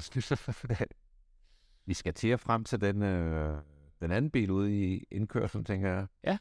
[1.86, 3.58] Vi skal til at frem til den, øh,
[4.00, 6.06] den anden bil ude i indkørselen, tænker jeg.
[6.24, 6.38] Ja.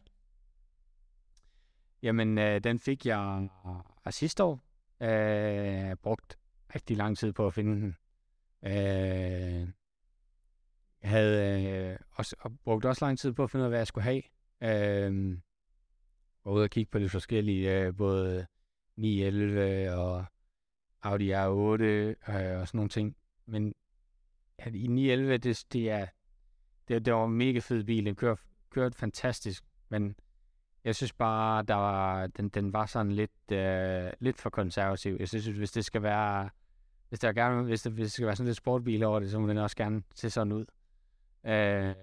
[2.01, 3.49] Jamen, øh, den fik jeg
[4.07, 4.63] øh, sidste år.
[5.01, 6.37] Øh, brugt
[6.75, 7.95] rigtig lang tid på at finde den.
[8.63, 9.69] Øh,
[11.01, 13.79] jeg havde øh, også, og brugt også lang tid på at finde ud af, hvad
[13.79, 14.21] jeg skulle have.
[14.63, 15.37] Øh,
[16.49, 18.45] var ude og kigge på lidt forskellige, øh, både
[18.95, 20.25] 911 øh, og
[21.01, 23.15] Audi R8 øh, og sådan nogle ting.
[23.45, 23.73] Men
[24.57, 26.07] at i 911, det, det er
[26.87, 28.05] det, det var en mega fed bil.
[28.05, 30.15] Den kørte, kørte fantastisk, men
[30.83, 35.15] jeg synes bare, der var, den, den var sådan lidt, øh, lidt for konservativ.
[35.19, 36.49] Jeg synes, hvis det skal være
[37.09, 39.39] hvis der gerne, hvis, det, hvis det skal være sådan lidt sportbil over det, så
[39.39, 40.65] må den også gerne se sådan ud.
[41.45, 41.95] Øh,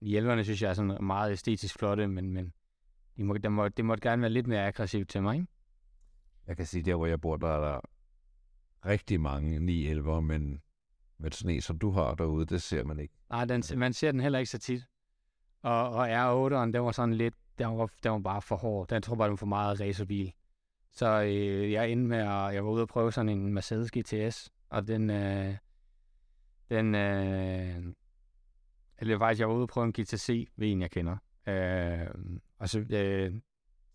[0.00, 2.52] hjælperne synes jeg er sådan meget æstetisk flotte, men, men
[3.16, 5.46] de må, det, må, det måtte gerne være lidt mere aggressivt til mig, ikke?
[6.46, 7.80] Jeg kan sige, der hvor jeg bor, der er der
[8.86, 10.62] rigtig mange 9 men
[11.18, 13.14] med sne, som du har derude, det ser man ikke.
[13.30, 14.84] Nej, den, man ser den heller ikke så tit.
[15.62, 18.88] Og, og R8'eren, den var sådan lidt, den var, den var bare for hård.
[18.88, 20.32] Den tror bare, den var for meget racerbil.
[20.92, 24.50] Så øh, jeg endte med at, jeg var ude og prøve sådan en Mercedes GTS,
[24.68, 25.56] og den, øh,
[26.70, 27.94] den, øh,
[28.98, 31.16] eller faktisk, jeg var ude og prøve en GTC ved en, jeg kender.
[31.46, 32.06] Øh,
[32.62, 33.32] Altså, øh,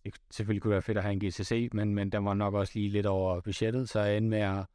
[0.04, 2.54] det selvfølgelig kunne det være fedt at have en GTC, men, men den var nok
[2.54, 4.66] også lige lidt over budgettet, så jeg endte med at,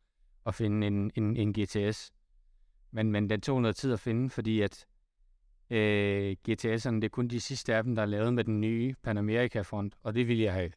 [0.46, 2.14] at finde en, en, en GTS.
[2.91, 4.86] Men, men den tog noget tid at finde, fordi at
[5.70, 8.96] øh, GTS'erne, det er kun de sidste af dem, der er lavet med den nye
[9.04, 10.72] Panamerica-front, og det ville jeg have.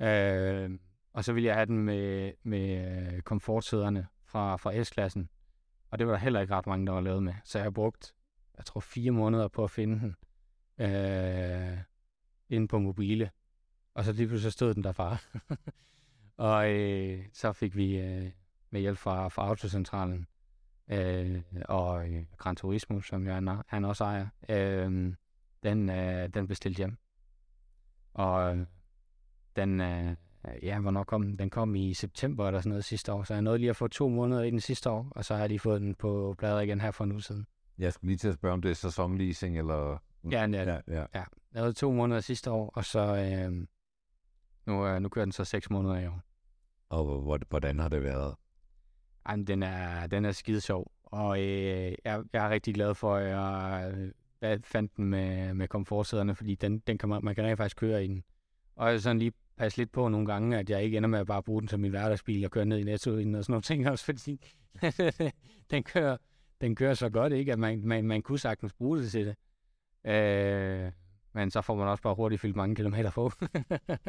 [0.00, 0.78] Øh,
[1.12, 5.28] og så ville jeg have den med, med øh, komfortsæderne fra, fra S-klassen.
[5.90, 7.34] Og det var der heller ikke ret mange, der var lavet med.
[7.44, 8.14] Så jeg har brugt,
[8.56, 10.16] jeg tror, fire måneder på at finde den
[10.78, 11.78] øh,
[12.48, 13.30] inde på mobile.
[13.94, 15.24] Og så lige pludselig stod den der far.
[16.36, 18.30] og øh, så fik vi øh,
[18.70, 20.26] med hjælp fra, fra Autocentralen
[20.90, 25.14] øh, og øh, Gran Turismo, som jeg, han også ejer, øh,
[25.62, 26.96] den, øh, den bestilte hjem.
[28.14, 28.66] Og øh,
[29.56, 30.16] den, øh,
[30.62, 31.38] ja, hvornår kom den?
[31.38, 33.88] Den kom i september eller sådan noget sidste år, så jeg nåede lige at få
[33.88, 36.62] to måneder i den sidste år, og så har jeg lige fået den på bladet
[36.62, 37.46] igen her for en uge siden.
[37.78, 39.98] Jeg skulle lige til at spørge, om det er sæsonleasing, eller...
[40.32, 41.06] Ja, ja, ja, ja.
[41.14, 41.24] ja.
[41.54, 43.66] Jeg havde to måneder sidste år, og så øh,
[44.66, 46.20] nu, øh, nu kører den så seks måneder i år.
[46.88, 48.34] Og hvordan har det været?
[49.26, 53.16] Ej, den er, den er skide sjov, og øh, jeg, jeg er rigtig glad for,
[53.16, 54.10] at jeg,
[54.40, 57.76] jeg fandt den med, med komfortsæderne, fordi den, den kan man, man kan rent faktisk
[57.76, 58.24] køre i den.
[58.76, 61.26] Og jeg sådan lige passe lidt på nogle gange, at jeg ikke ender med at
[61.26, 63.88] bare bruge den som min hverdagsbil og køre ned i Netto og sådan nogle ting
[63.88, 64.40] også, fordi
[65.70, 66.16] den, kører,
[66.60, 69.36] den kører så godt, ikke, at man, man, man kunne sagtens bruge det til det.
[70.06, 70.92] Øh,
[71.32, 73.30] Men så får man også bare hurtigt fyldt mange kilometer på.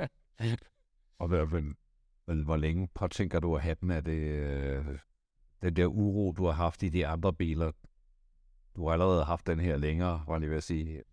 [1.19, 3.91] Og hvad, hvad, hvor længe påtænker du at have den?
[3.91, 4.85] Er det øh,
[5.61, 7.71] den der uro, du har haft i de andre biler?
[8.75, 11.03] Du har allerede haft den her længere, var jeg lige ved at sige.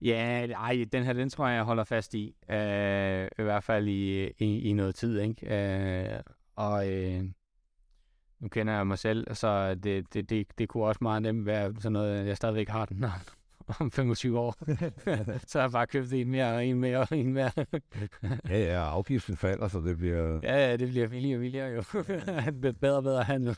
[0.00, 2.36] Ja, ej, den her, den tror jeg, jeg holder fast i.
[2.50, 6.14] Øh, I hvert fald i, i, i noget tid, ikke?
[6.14, 6.20] Øh,
[6.56, 7.24] og øh,
[8.40, 11.74] nu kender jeg mig selv, så det, det, det, det kunne også meget nemt være
[11.78, 13.04] sådan noget, jeg stadigvæk har den
[13.80, 14.56] om 25 år.
[15.46, 17.50] så har jeg bare købt en mere, og en mere, og en mere.
[18.48, 20.40] ja, ja, afgiften falder, så det bliver...
[20.42, 21.82] Ja, ja, det bliver billigere og billigere jo.
[22.80, 23.56] bedre og bedre handel.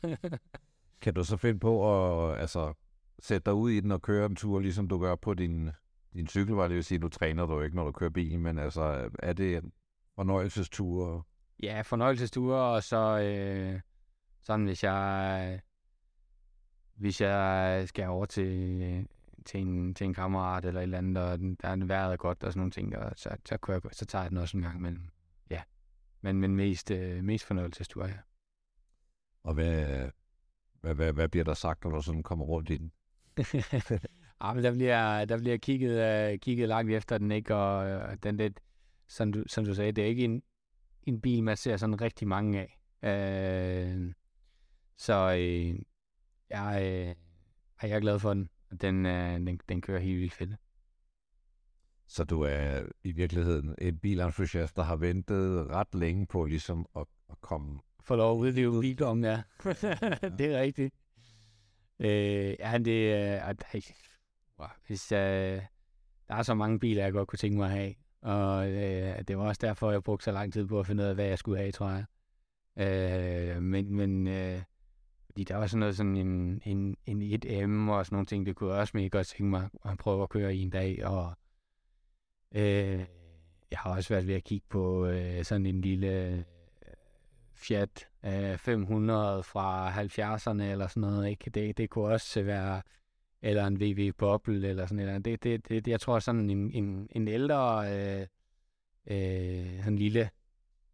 [1.00, 1.94] kan du så finde på
[2.30, 2.74] at altså,
[3.18, 5.70] sætte dig ud i den og køre en tur, ligesom du gør på din,
[6.14, 8.58] din cykel, var det vil sige, nu træner du ikke, når du kører bil, men
[8.58, 9.72] altså, er det en
[10.14, 11.26] fornøjelsestur?
[11.62, 13.80] Ja, fornøjelsesture, og så øh,
[14.42, 15.60] sådan, hvis jeg,
[16.94, 19.06] hvis jeg skal over til,
[19.44, 22.52] til, en, til en kammerat eller et eller andet, og der er vejret godt og
[22.52, 24.78] sådan nogle ting, og så, så, kunne jeg, så tager jeg den også en gang
[24.78, 25.08] imellem.
[25.50, 25.62] Ja,
[26.20, 28.18] men, men mest, øh, mest fornøjelsestur, ja.
[29.42, 30.10] Og hvad,
[30.80, 32.92] hvad, hvad, hvad bliver der sagt, når du sådan kommer rundt i den?
[34.42, 37.54] ja, men der bliver, der bliver kigget, uh, kigget langt efter den, ikke?
[37.54, 38.60] Og uh, den lidt,
[39.08, 40.42] som du, som du sagde, det er ikke en,
[41.02, 42.78] en bil, man ser sådan rigtig mange af.
[43.96, 44.12] Uh,
[44.96, 45.80] så uh,
[46.50, 48.48] jeg, uh, jeg er glad for den.
[48.80, 50.50] Den, uh, den, den kører helt vildt fedt.
[52.06, 57.06] Så du er i virkeligheden en bilentusiast, der har ventet ret længe på ligesom at,
[57.30, 57.80] at komme...
[58.00, 59.42] Få lov at udleve bildommen, ja.
[60.38, 60.94] det er rigtigt.
[61.98, 63.48] Øh, ja, det er...
[63.48, 63.54] Øh,
[64.86, 65.62] hvis øh,
[66.28, 67.94] der er så mange biler, jeg godt kunne tænke mig at have.
[68.22, 71.08] Og øh, det var også derfor, jeg brugte så lang tid på at finde ud
[71.08, 72.04] af, hvad jeg skulle have, tror jeg.
[72.76, 74.62] Øh, men men øh,
[75.34, 78.56] fordi der var sådan noget sådan en, en, en 1M og sådan nogle ting, det
[78.56, 81.06] kunne jeg også mega godt tænke mig at prøve at køre i en dag.
[81.06, 81.34] Og
[82.52, 83.04] øh,
[83.70, 86.42] jeg har også været ved at kigge på øh, sådan en lille øh,
[87.54, 91.28] Fiat øh, 500 fra 70'erne eller sådan noget.
[91.28, 91.50] Ikke?
[91.50, 92.82] Det, det kunne også være,
[93.42, 95.24] eller en VW Bobble eller sådan noget.
[95.24, 98.26] Det, det, det, jeg tror sådan en, en, en ældre øh,
[99.06, 100.30] øh, sådan lille,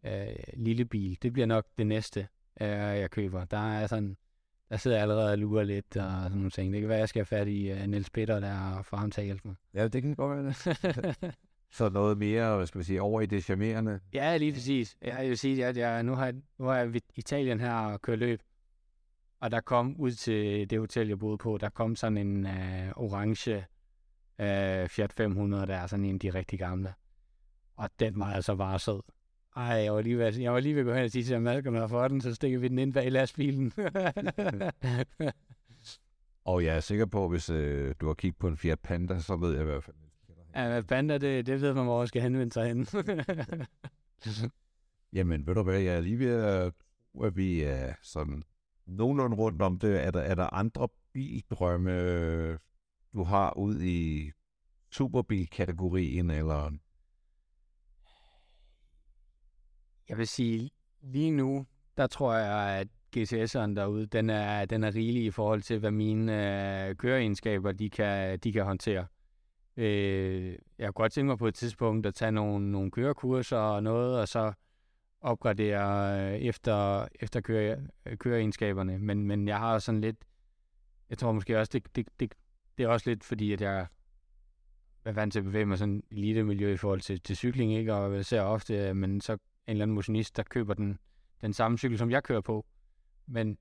[0.05, 2.28] øh, lille bil, det bliver nok det næste,
[2.61, 3.45] øh, jeg køber.
[3.45, 4.16] Der er sådan,
[4.71, 6.73] der sidder jeg allerede og lurer lidt og sådan nogle ting.
[6.73, 9.21] Det kan være, jeg skal have fat i uh, Niels Peter der fra ham til
[9.21, 9.57] at hjælpe mig.
[9.75, 11.35] Ja, det kan godt være det.
[11.73, 14.01] Så noget mere, hvad skal vi sige, over i det charmerende?
[14.12, 14.97] Ja, lige præcis.
[15.03, 18.18] Jeg vil sige, at jeg, nu, har, nu har jeg i Italien her og kørt
[18.18, 18.43] løb,
[19.41, 23.05] og der kom ud til det hotel, jeg boede på, der kom sådan en uh,
[23.05, 23.57] orange
[24.39, 26.95] uh, Fiat 500, der er sådan en af de rigtig gamle.
[27.77, 29.01] Og den var altså bare sød.
[29.61, 31.41] Ej, jeg var lige ved, jeg var lige ved at gå hen og sige til
[31.41, 33.73] Malcolm, når for den, så stikker vi den ind bag lastbilen.
[36.51, 39.19] og jeg er sikker på, at hvis øh, du har kigget på en Fiat Panda,
[39.19, 39.97] så ved jeg i hvert fald,
[40.55, 42.87] Ja, Panda, det, det ved man, hvor skal henvende sig hen.
[45.17, 46.73] Jamen, ved du hvad, jeg er lige ved at,
[47.25, 48.43] at vi er sådan
[48.87, 50.05] nogenlunde rundt om det.
[50.05, 52.53] Er der, er der andre bildrømme,
[53.15, 54.31] du har ud i
[54.91, 56.71] superbilkategorien, eller?
[60.11, 60.71] Jeg vil sige,
[61.03, 65.63] lige nu, der tror jeg, at GTS'eren derude, den er, den er rigelig i forhold
[65.63, 69.07] til, hvad mine øh, køreegenskaber, de kan, de kan håndtere.
[69.77, 73.83] Øh, jeg kunne godt tænke mig på et tidspunkt at tage nogle, nogle kørekurser og
[73.83, 74.53] noget, og så
[75.21, 78.99] opgradere øh, efter, efter køre, øh, køreegenskaberne.
[78.99, 80.17] Men, men jeg har sådan lidt,
[81.11, 82.35] jeg tror måske også, det, det, det,
[82.79, 83.87] det er også lidt fordi, at jeg
[85.05, 87.75] er vant til at bevæge mig sådan i lille miljø i forhold til, til cykling,
[87.75, 87.95] ikke?
[87.95, 90.99] og jeg ser ofte, øh, men så en eller anden motionist, der køber den,
[91.41, 92.67] den samme cykel, som jeg kører på.
[93.27, 93.59] Men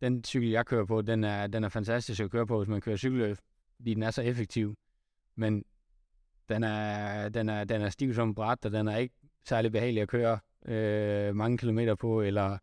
[0.00, 2.80] den cykel, jeg kører på, den er, den er fantastisk at køre på, hvis man
[2.80, 3.36] kører cykelløb,
[3.76, 4.76] fordi den er så effektiv
[5.36, 5.64] men
[6.48, 10.02] den er, den er, den er stiv som bræt, og den er ikke særlig behagelig
[10.02, 12.58] at køre øh, mange kilometer på, eller,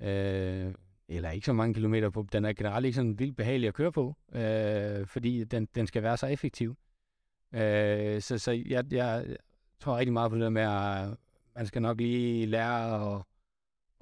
[0.00, 0.74] øh,
[1.08, 2.26] eller ikke så mange kilometer på.
[2.32, 6.02] Den er generelt ikke sådan vildt behagelig at køre på, øh, fordi den, den skal
[6.02, 6.76] være så effektiv.
[7.52, 9.36] Øh, så så jeg, jeg
[9.80, 11.16] tror rigtig meget på det med, at
[11.58, 13.22] man skal nok lige lære at,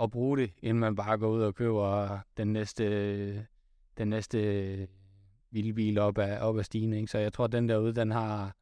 [0.02, 3.46] at bruge det, inden man bare går ud og køber den næste,
[3.98, 4.38] den næste
[5.52, 6.92] øh, bil op ad, op ad stigen.
[6.92, 7.06] Ikke?
[7.06, 8.56] Så jeg tror, at den derude, den har,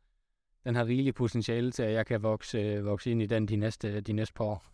[0.65, 3.57] den har rigeligt potentiale til, at jeg kan vokse, øh, vokse ind i den de
[3.57, 4.65] næste, de næste par år.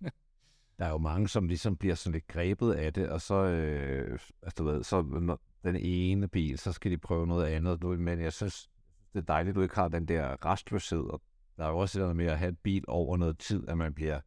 [0.78, 4.18] der er jo mange, som ligesom bliver sådan lidt grebet af det, og så, øh,
[4.42, 8.00] altså, du ved, så når den ene bil, så skal de prøve noget andet.
[8.00, 8.70] Men jeg synes,
[9.12, 11.00] det er dejligt, at du ikke har den der restløshed.
[11.00, 11.22] Og
[11.60, 13.94] der er jo også noget med at have en bil over noget tid, at man
[13.94, 14.20] bliver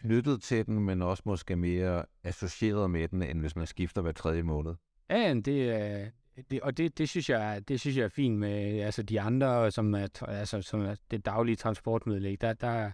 [0.00, 4.12] knyttet til den, men også måske mere associeret med den, end hvis man skifter hver
[4.12, 4.74] tredje måned.
[5.10, 6.10] Ja, det er,
[6.50, 9.70] det, og det, det, synes jeg, det synes jeg er fint med altså de andre,
[9.70, 12.26] som er, altså, som er det daglige transportmiddel.
[12.26, 12.40] Ikke?
[12.40, 12.90] Der, der,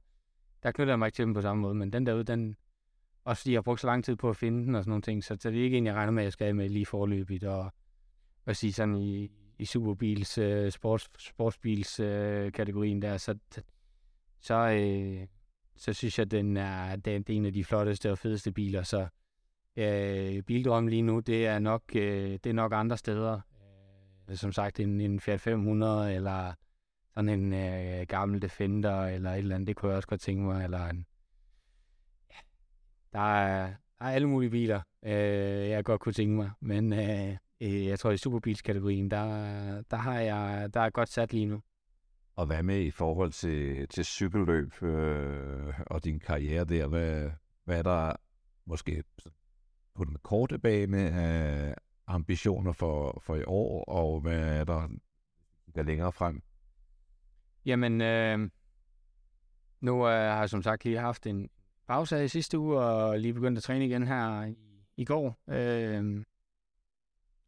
[0.63, 2.57] der knytter jeg mig ikke til dem på samme måde, men den derude, den,
[3.25, 5.03] også fordi jeg har brugt så lang tid på at finde den og sådan nogle
[5.03, 6.87] ting, så, så det er ikke en, jeg regner med, at jeg skal med lige
[6.87, 7.73] forløbigt, og
[8.45, 13.39] hvad sige sådan i, i superbils, øh, sports, sportsbils øh, kategorien der, så,
[14.41, 15.27] så, øh,
[15.77, 18.53] så synes jeg, at den er, den, det, er en af de flotteste og fedeste
[18.53, 19.07] biler, så
[19.77, 23.41] øh, bildrømmen lige nu, det er nok, øh, det er nok andre steder.
[24.31, 26.55] Øh, som sagt, en, en Fiat 500, eller
[27.15, 30.43] sådan en øh, gammel Defender, eller et eller andet, det kunne jeg også godt tænke
[30.43, 31.07] mig, eller en,
[32.31, 32.37] ja,
[33.13, 33.67] der er,
[33.99, 37.99] der er alle mulige biler, øh, jeg godt kunne tænke mig, men øh, øh, jeg
[37.99, 41.63] tror i superbilskategorien, der, der har jeg der er godt sat lige nu.
[42.37, 46.87] Og hvad med i forhold til, til cykelløb øh, og din karriere der?
[46.87, 47.31] Hvad,
[47.65, 48.13] hvad er der
[48.67, 49.05] måske
[49.95, 51.75] på den korte bane af
[52.07, 54.89] ambitioner for, for i år, og hvad er der,
[55.75, 56.43] der længere frem?
[57.65, 58.51] Jamen, øh,
[59.81, 61.49] nu øh, har jeg som sagt lige haft en
[61.89, 64.57] pause i sidste uge, og lige begyndt at træne igen her i,
[64.97, 65.39] i går.
[65.49, 66.25] Øh,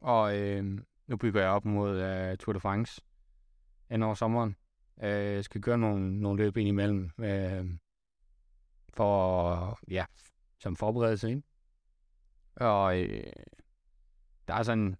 [0.05, 3.03] og øh, nu bygger jeg op mod øh, Tour de France
[3.91, 4.57] hen over sommeren.
[5.03, 7.67] Øh, jeg skal gøre nogle, nogle løb ind imellem øh,
[8.95, 10.05] for, ja,
[10.59, 11.43] som forberedelse, ikke?
[12.57, 13.33] Og øh,
[14.49, 14.97] der er sådan,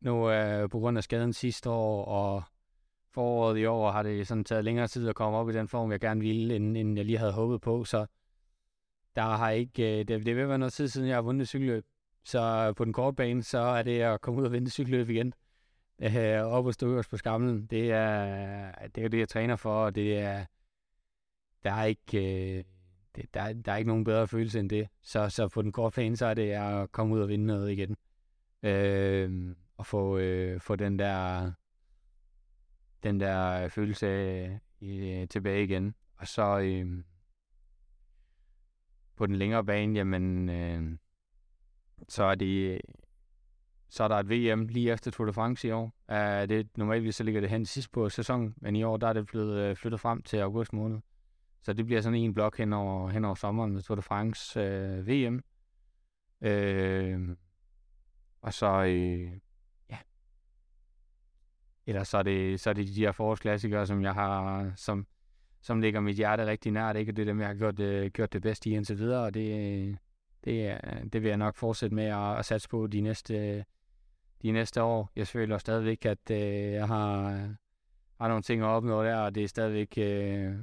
[0.00, 2.42] nu øh, på grund af skaden sidste år og
[3.10, 5.92] foråret i år, har det sådan taget længere tid at komme op i den form,
[5.92, 8.06] jeg gerne ville, end, end jeg lige havde håbet på, så
[9.16, 11.86] der har ikke, øh, det, det vil være noget tid siden, jeg har vundet cykelløb.
[12.24, 15.34] Så på den korte bane, så er det at komme ud og vinde cykelløb igen.
[16.02, 17.66] Øh, op og stå på skamlen.
[17.66, 20.44] Det er, det er det, jeg træner for, og det er,
[21.64, 22.64] der er ikke, øh,
[23.16, 24.88] det, der, der er ikke nogen bedre følelse end det.
[25.02, 27.70] Så, så på den korte bane, så er det at komme ud og vinde noget
[27.70, 27.96] igen.
[28.62, 31.52] Øh, og få, øh, få den der,
[33.02, 34.50] den der følelse øh,
[34.82, 35.94] øh tilbage igen.
[36.16, 37.02] Og så øh,
[39.16, 40.98] på den længere bane, jamen, øh,
[42.08, 42.80] så er det
[43.94, 45.94] så er der et VM lige efter Tour de France i år.
[46.08, 49.12] Uh, det, normalt så ligger det hen sidst på sæsonen, men i år der er
[49.12, 51.00] det blevet uh, flyttet frem til august måned.
[51.62, 54.60] Så det bliver sådan en blok hen over, hen over sommeren med Tour de France
[54.60, 55.34] øh, uh, VM.
[56.40, 57.36] Uh, øh,
[58.42, 59.38] og så, uh,
[59.90, 59.98] ja.
[61.86, 65.06] Ellers så er det, så er det de her forårsklassikere, som jeg har, som,
[65.60, 67.12] som ligger mit hjerte rigtig nært, ikke?
[67.12, 69.34] Og det er dem, jeg har gjort, uh, gjort det bedste i indtil videre, og
[69.34, 69.98] det,
[70.44, 70.80] det,
[71.12, 73.64] det vil jeg nok fortsætte med at, at satse på de næste,
[74.42, 75.10] de næste år.
[75.16, 76.38] Jeg føler stadigvæk, at øh,
[76.72, 77.30] jeg har,
[78.20, 80.54] har nogle ting at opnå der, og det er stadigvæk øh,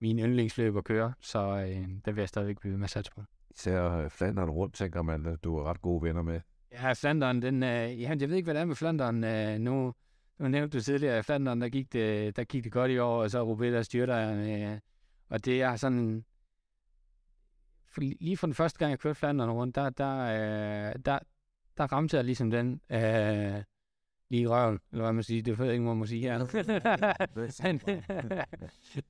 [0.00, 3.22] min yndlingsløb at køre, så øh, det vil jeg stadigvæk blive med at satse på.
[3.50, 6.40] Især Flanderen rundt, tænker man, at du er ret gode venner med.
[6.72, 9.24] Ja, Flanderen, den, øh, jeg ved ikke, hvad det er med Flanderen.
[9.24, 9.94] Øh, nu,
[10.38, 13.22] nu nævnte du tidligere, at Flanderen, der gik det, der gik det godt i år,
[13.22, 14.70] og så der styrter.
[14.72, 14.78] Øh,
[15.28, 16.24] og det er sådan,
[17.98, 21.18] for lige fra den første gang, jeg kørte Flandern rundt, der, der, øh, der,
[21.76, 23.62] der ramte jeg ligesom den øh,
[24.30, 26.22] lige i røven, eller hvad man siger, det ved jeg ikke, hvad man må sige
[26.22, 26.38] her.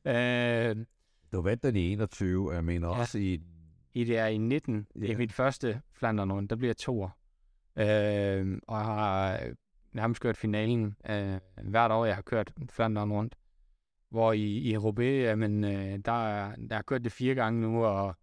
[0.81, 0.87] øh,
[1.33, 2.99] du vandt den i 21, jeg mener ja.
[2.99, 3.41] også i...
[3.95, 5.01] I det er i 19, ja.
[5.01, 7.19] det er mit første Flandern rundt, der bliver to år.
[7.77, 9.41] Øh, og jeg har
[9.93, 13.35] nærmest kørt finalen øh, hvert år, jeg har kørt Flandern rundt.
[14.11, 18.17] Hvor i, i Roubaix, jamen, øh, der, der har kørt det fire gange nu, og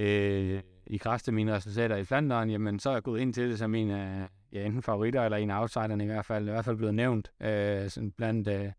[0.00, 3.50] øh, i kraft af mine resultater i Flandern, jamen så er jeg gået ind til
[3.50, 6.50] det som en af ja, enten favoritter eller en af outsiderne i hvert fald, i
[6.50, 8.72] hvert fald blevet nævnt øh, sådan blandt, øh,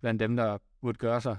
[0.00, 1.36] blandt dem, der burde gøre sig.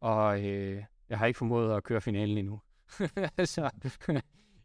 [0.00, 2.60] Og øh, jeg har ikke formået at køre finalen endnu.
[3.44, 3.70] så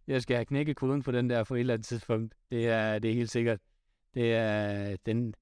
[0.08, 2.36] jeg skal have knækket koden på den der på et eller andet tidspunkt.
[2.52, 3.60] Det er, det er helt sikkert.
[4.14, 5.34] Det er, den,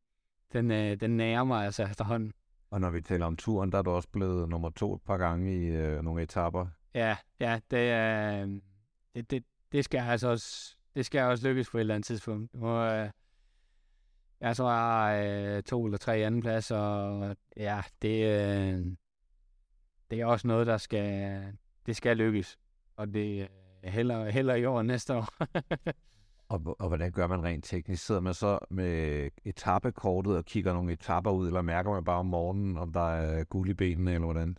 [0.53, 2.33] den, øh, den nærer mig altså efterhånden.
[2.71, 5.17] Og når vi taler om turen, der er du også blevet nummer to et par
[5.17, 6.67] gange i øh, nogle etapper.
[6.95, 8.61] Ja, ja, det, er, øhm,
[9.15, 12.53] det, det, det skal altså også, det skal også lykkes på et eller andet tidspunkt.
[12.53, 13.09] Nu, øh,
[14.39, 18.85] jeg tror, jeg har øh, to eller tre anden plads, og ja, det, øh,
[20.11, 21.41] det er også noget, der skal,
[21.85, 22.57] det skal lykkes.
[22.95, 23.47] Og det øh,
[23.83, 25.33] er heller, heller i år næste år.
[26.49, 28.05] og, og hvordan gør man rent teknisk?
[28.05, 32.25] Sidder man så med etappekortet og kigger nogle etapper ud, eller mærker man bare om
[32.25, 34.57] morgenen, om der er guld i benene, eller hvordan?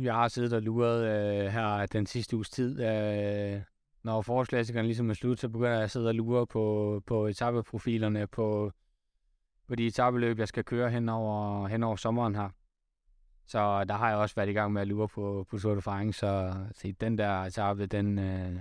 [0.00, 2.80] Jeg har siddet og luret øh, her den sidste uges tid.
[2.80, 3.60] Øh,
[4.02, 8.26] når forårsklassikeren ligesom er slut, så begynder jeg at sidde og lure på, på etappeprofilerne,
[8.26, 8.72] på,
[9.68, 12.48] på de etappeløb, jeg skal køre hen over, hen over sommeren her.
[13.46, 15.82] Så der har jeg også været i gang med at lure på, på Tour de
[15.82, 18.58] France, så se, den der etape, den, øh,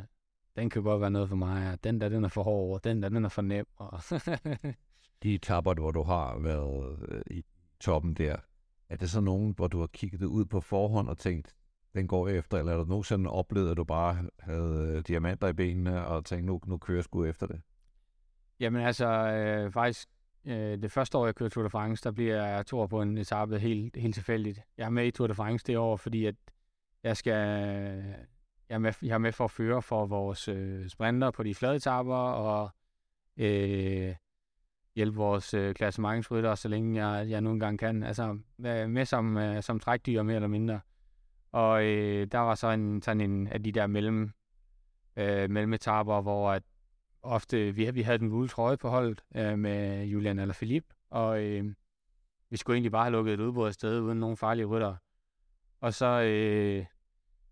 [0.56, 2.84] den kan godt være noget for mig, og den der, den er for hård, og
[2.84, 3.66] den der, den er for nem.
[3.76, 4.00] Og
[5.24, 7.44] De etapper, hvor du har været øh, i
[7.80, 8.36] toppen der,
[8.90, 11.56] er det så nogen, hvor du har kigget ud på forhånd og tænkt,
[11.96, 15.54] den går efter, eller er du nogensinde oplevet, at du bare havde øh, diamanter i
[15.54, 17.62] benene og tænkte, nu, nu kører jeg sgu efter det?
[18.60, 20.10] Jamen altså, øh, faktisk,
[20.46, 23.18] øh, det første år, jeg kører Tour de France, der bliver jeg to på en
[23.18, 24.62] etape helt, helt tilfældigt.
[24.78, 26.36] Jeg er med i Tour de France det år, fordi at
[27.04, 27.34] jeg skal,
[28.70, 31.56] jeg er med, jeg er med for at føre for vores øh, sprinter på de
[31.56, 32.70] flade etaper, og
[33.38, 34.16] øh,
[34.98, 38.04] hjælpe vores øh, klassementsrytter, så længe jeg, jeg nu engang kan.
[38.04, 40.80] Altså, med som, øh, som trækdyr, mere eller mindre.
[41.52, 44.32] Og øh, der var så en, sådan en af de der mellem,
[45.16, 46.64] øh, mellemetapper, hvor at
[47.24, 51.44] ofte, vi, vi havde den gule trøje på holdet øh, med Julian eller Filip, og
[51.44, 51.74] øh,
[52.50, 54.96] vi skulle egentlig bare have lukket et udbrud afsted uden nogen farlige rytter.
[55.82, 56.86] Og så øh,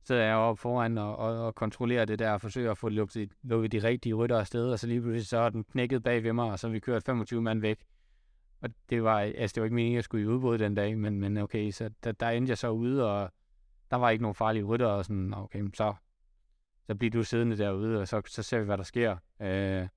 [0.05, 3.31] sidder jeg oppe foran og, og, og kontrollerer det der og forsøger at få lukket,
[3.43, 6.33] lukket de rigtige rytter afsted, og så lige pludselig så er den knækket bag ved
[6.33, 7.85] mig, og så har vi kørt 25 mand væk.
[8.61, 10.97] Og det var, altså det var ikke meningen, at jeg skulle i udbrud den dag,
[10.97, 13.31] men, men okay, så der, der endte jeg så ude, og
[13.91, 15.93] der var ikke nogen farlige rytter, og sådan, okay, så,
[16.87, 19.17] så bliver du siddende derude, og så, så ser vi, hvad der sker.
[19.41, 19.87] Øh,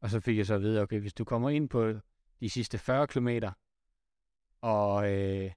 [0.00, 1.92] og så fik jeg så at vide, okay, hvis du kommer ind på
[2.40, 3.28] de sidste 40 km,
[4.60, 5.50] og øh,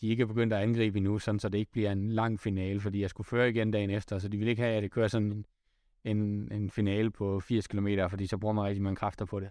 [0.00, 2.80] de ikke er begyndt at angribe endnu, sådan, så det ikke bliver en lang finale,
[2.80, 5.08] fordi jeg skulle føre igen dagen efter, så de ville ikke have, at det kører
[5.08, 5.44] sådan en,
[6.16, 9.50] en, en finale på 80 km, fordi så bruger man rigtig mange kræfter på det.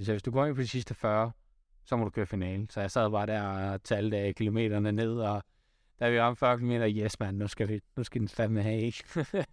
[0.00, 1.32] Så hvis du går ind på de sidste 40,
[1.84, 2.66] så må du køre finale.
[2.70, 5.42] Så jeg sad bare der og talte af kilometerne ned, og
[6.00, 8.80] da vi ramte 40 km, yes mand, nu skal, vi, nu skal den fandme have,
[8.80, 9.26] ikke?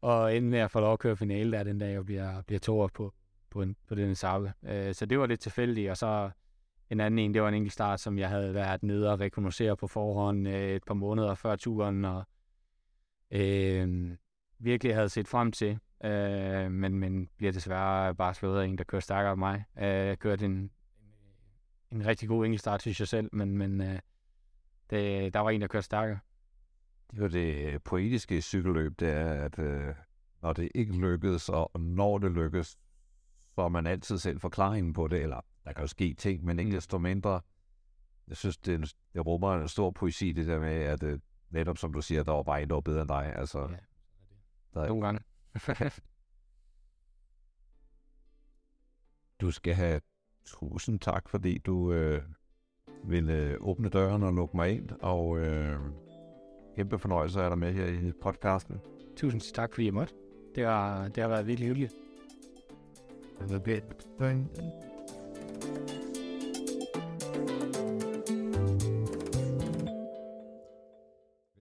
[0.00, 2.60] og inden med at få lov at køre finale der den dag, jeg bliver, bliver
[2.60, 3.14] to på,
[3.50, 4.52] på, en, på den sabbe.
[4.66, 6.30] Øh, så det var lidt tilfældigt, og så
[6.90, 9.76] en anden en, det var en enkelt start, som jeg havde været nede og rekognosere
[9.76, 12.24] på forhånd øh, et par måneder før turen, og
[13.30, 14.16] øh,
[14.58, 18.84] virkelig havde set frem til, øh, men, men bliver desværre bare slået af en, der
[18.84, 19.64] kører stærkere end mig.
[19.78, 20.70] Øh, jeg kørte en,
[21.92, 23.98] en rigtig god enkeltstart, synes jeg selv, men, men øh,
[24.90, 26.18] det, der var en, der kørte stærkere.
[27.10, 29.94] Det var det øh, poetiske cykelløb, det er, at øh,
[30.42, 32.78] når det ikke lykkedes, og når det lykkes,
[33.54, 36.58] så er man altid selv forklaringen på det, eller der kan jo ske ting, men
[36.58, 37.40] ikke desto mindre,
[38.28, 41.18] jeg synes, det, det rummer en stor poesi, det der med, at øh,
[41.50, 43.32] netop som du siger, der var bare en, der var bedre end dig.
[43.36, 43.76] Altså, ja,
[44.74, 44.88] der er...
[44.88, 45.20] Nogle gange.
[49.40, 50.00] du skal have
[50.44, 52.22] tusind tak, fordi du øh,
[53.04, 55.80] ville åbne døren og lukke mig ind, og øh,
[56.76, 58.80] kæmpe fornøjelse at dig med her i podcasten.
[59.16, 60.14] Tusind tak, fordi jeg måtte.
[60.54, 61.94] Det har, det har været virkelig hyggeligt.
[63.38, 63.52] Det
[64.58, 64.95] er
[65.62, 65.64] え
[67.72, 67.75] っ?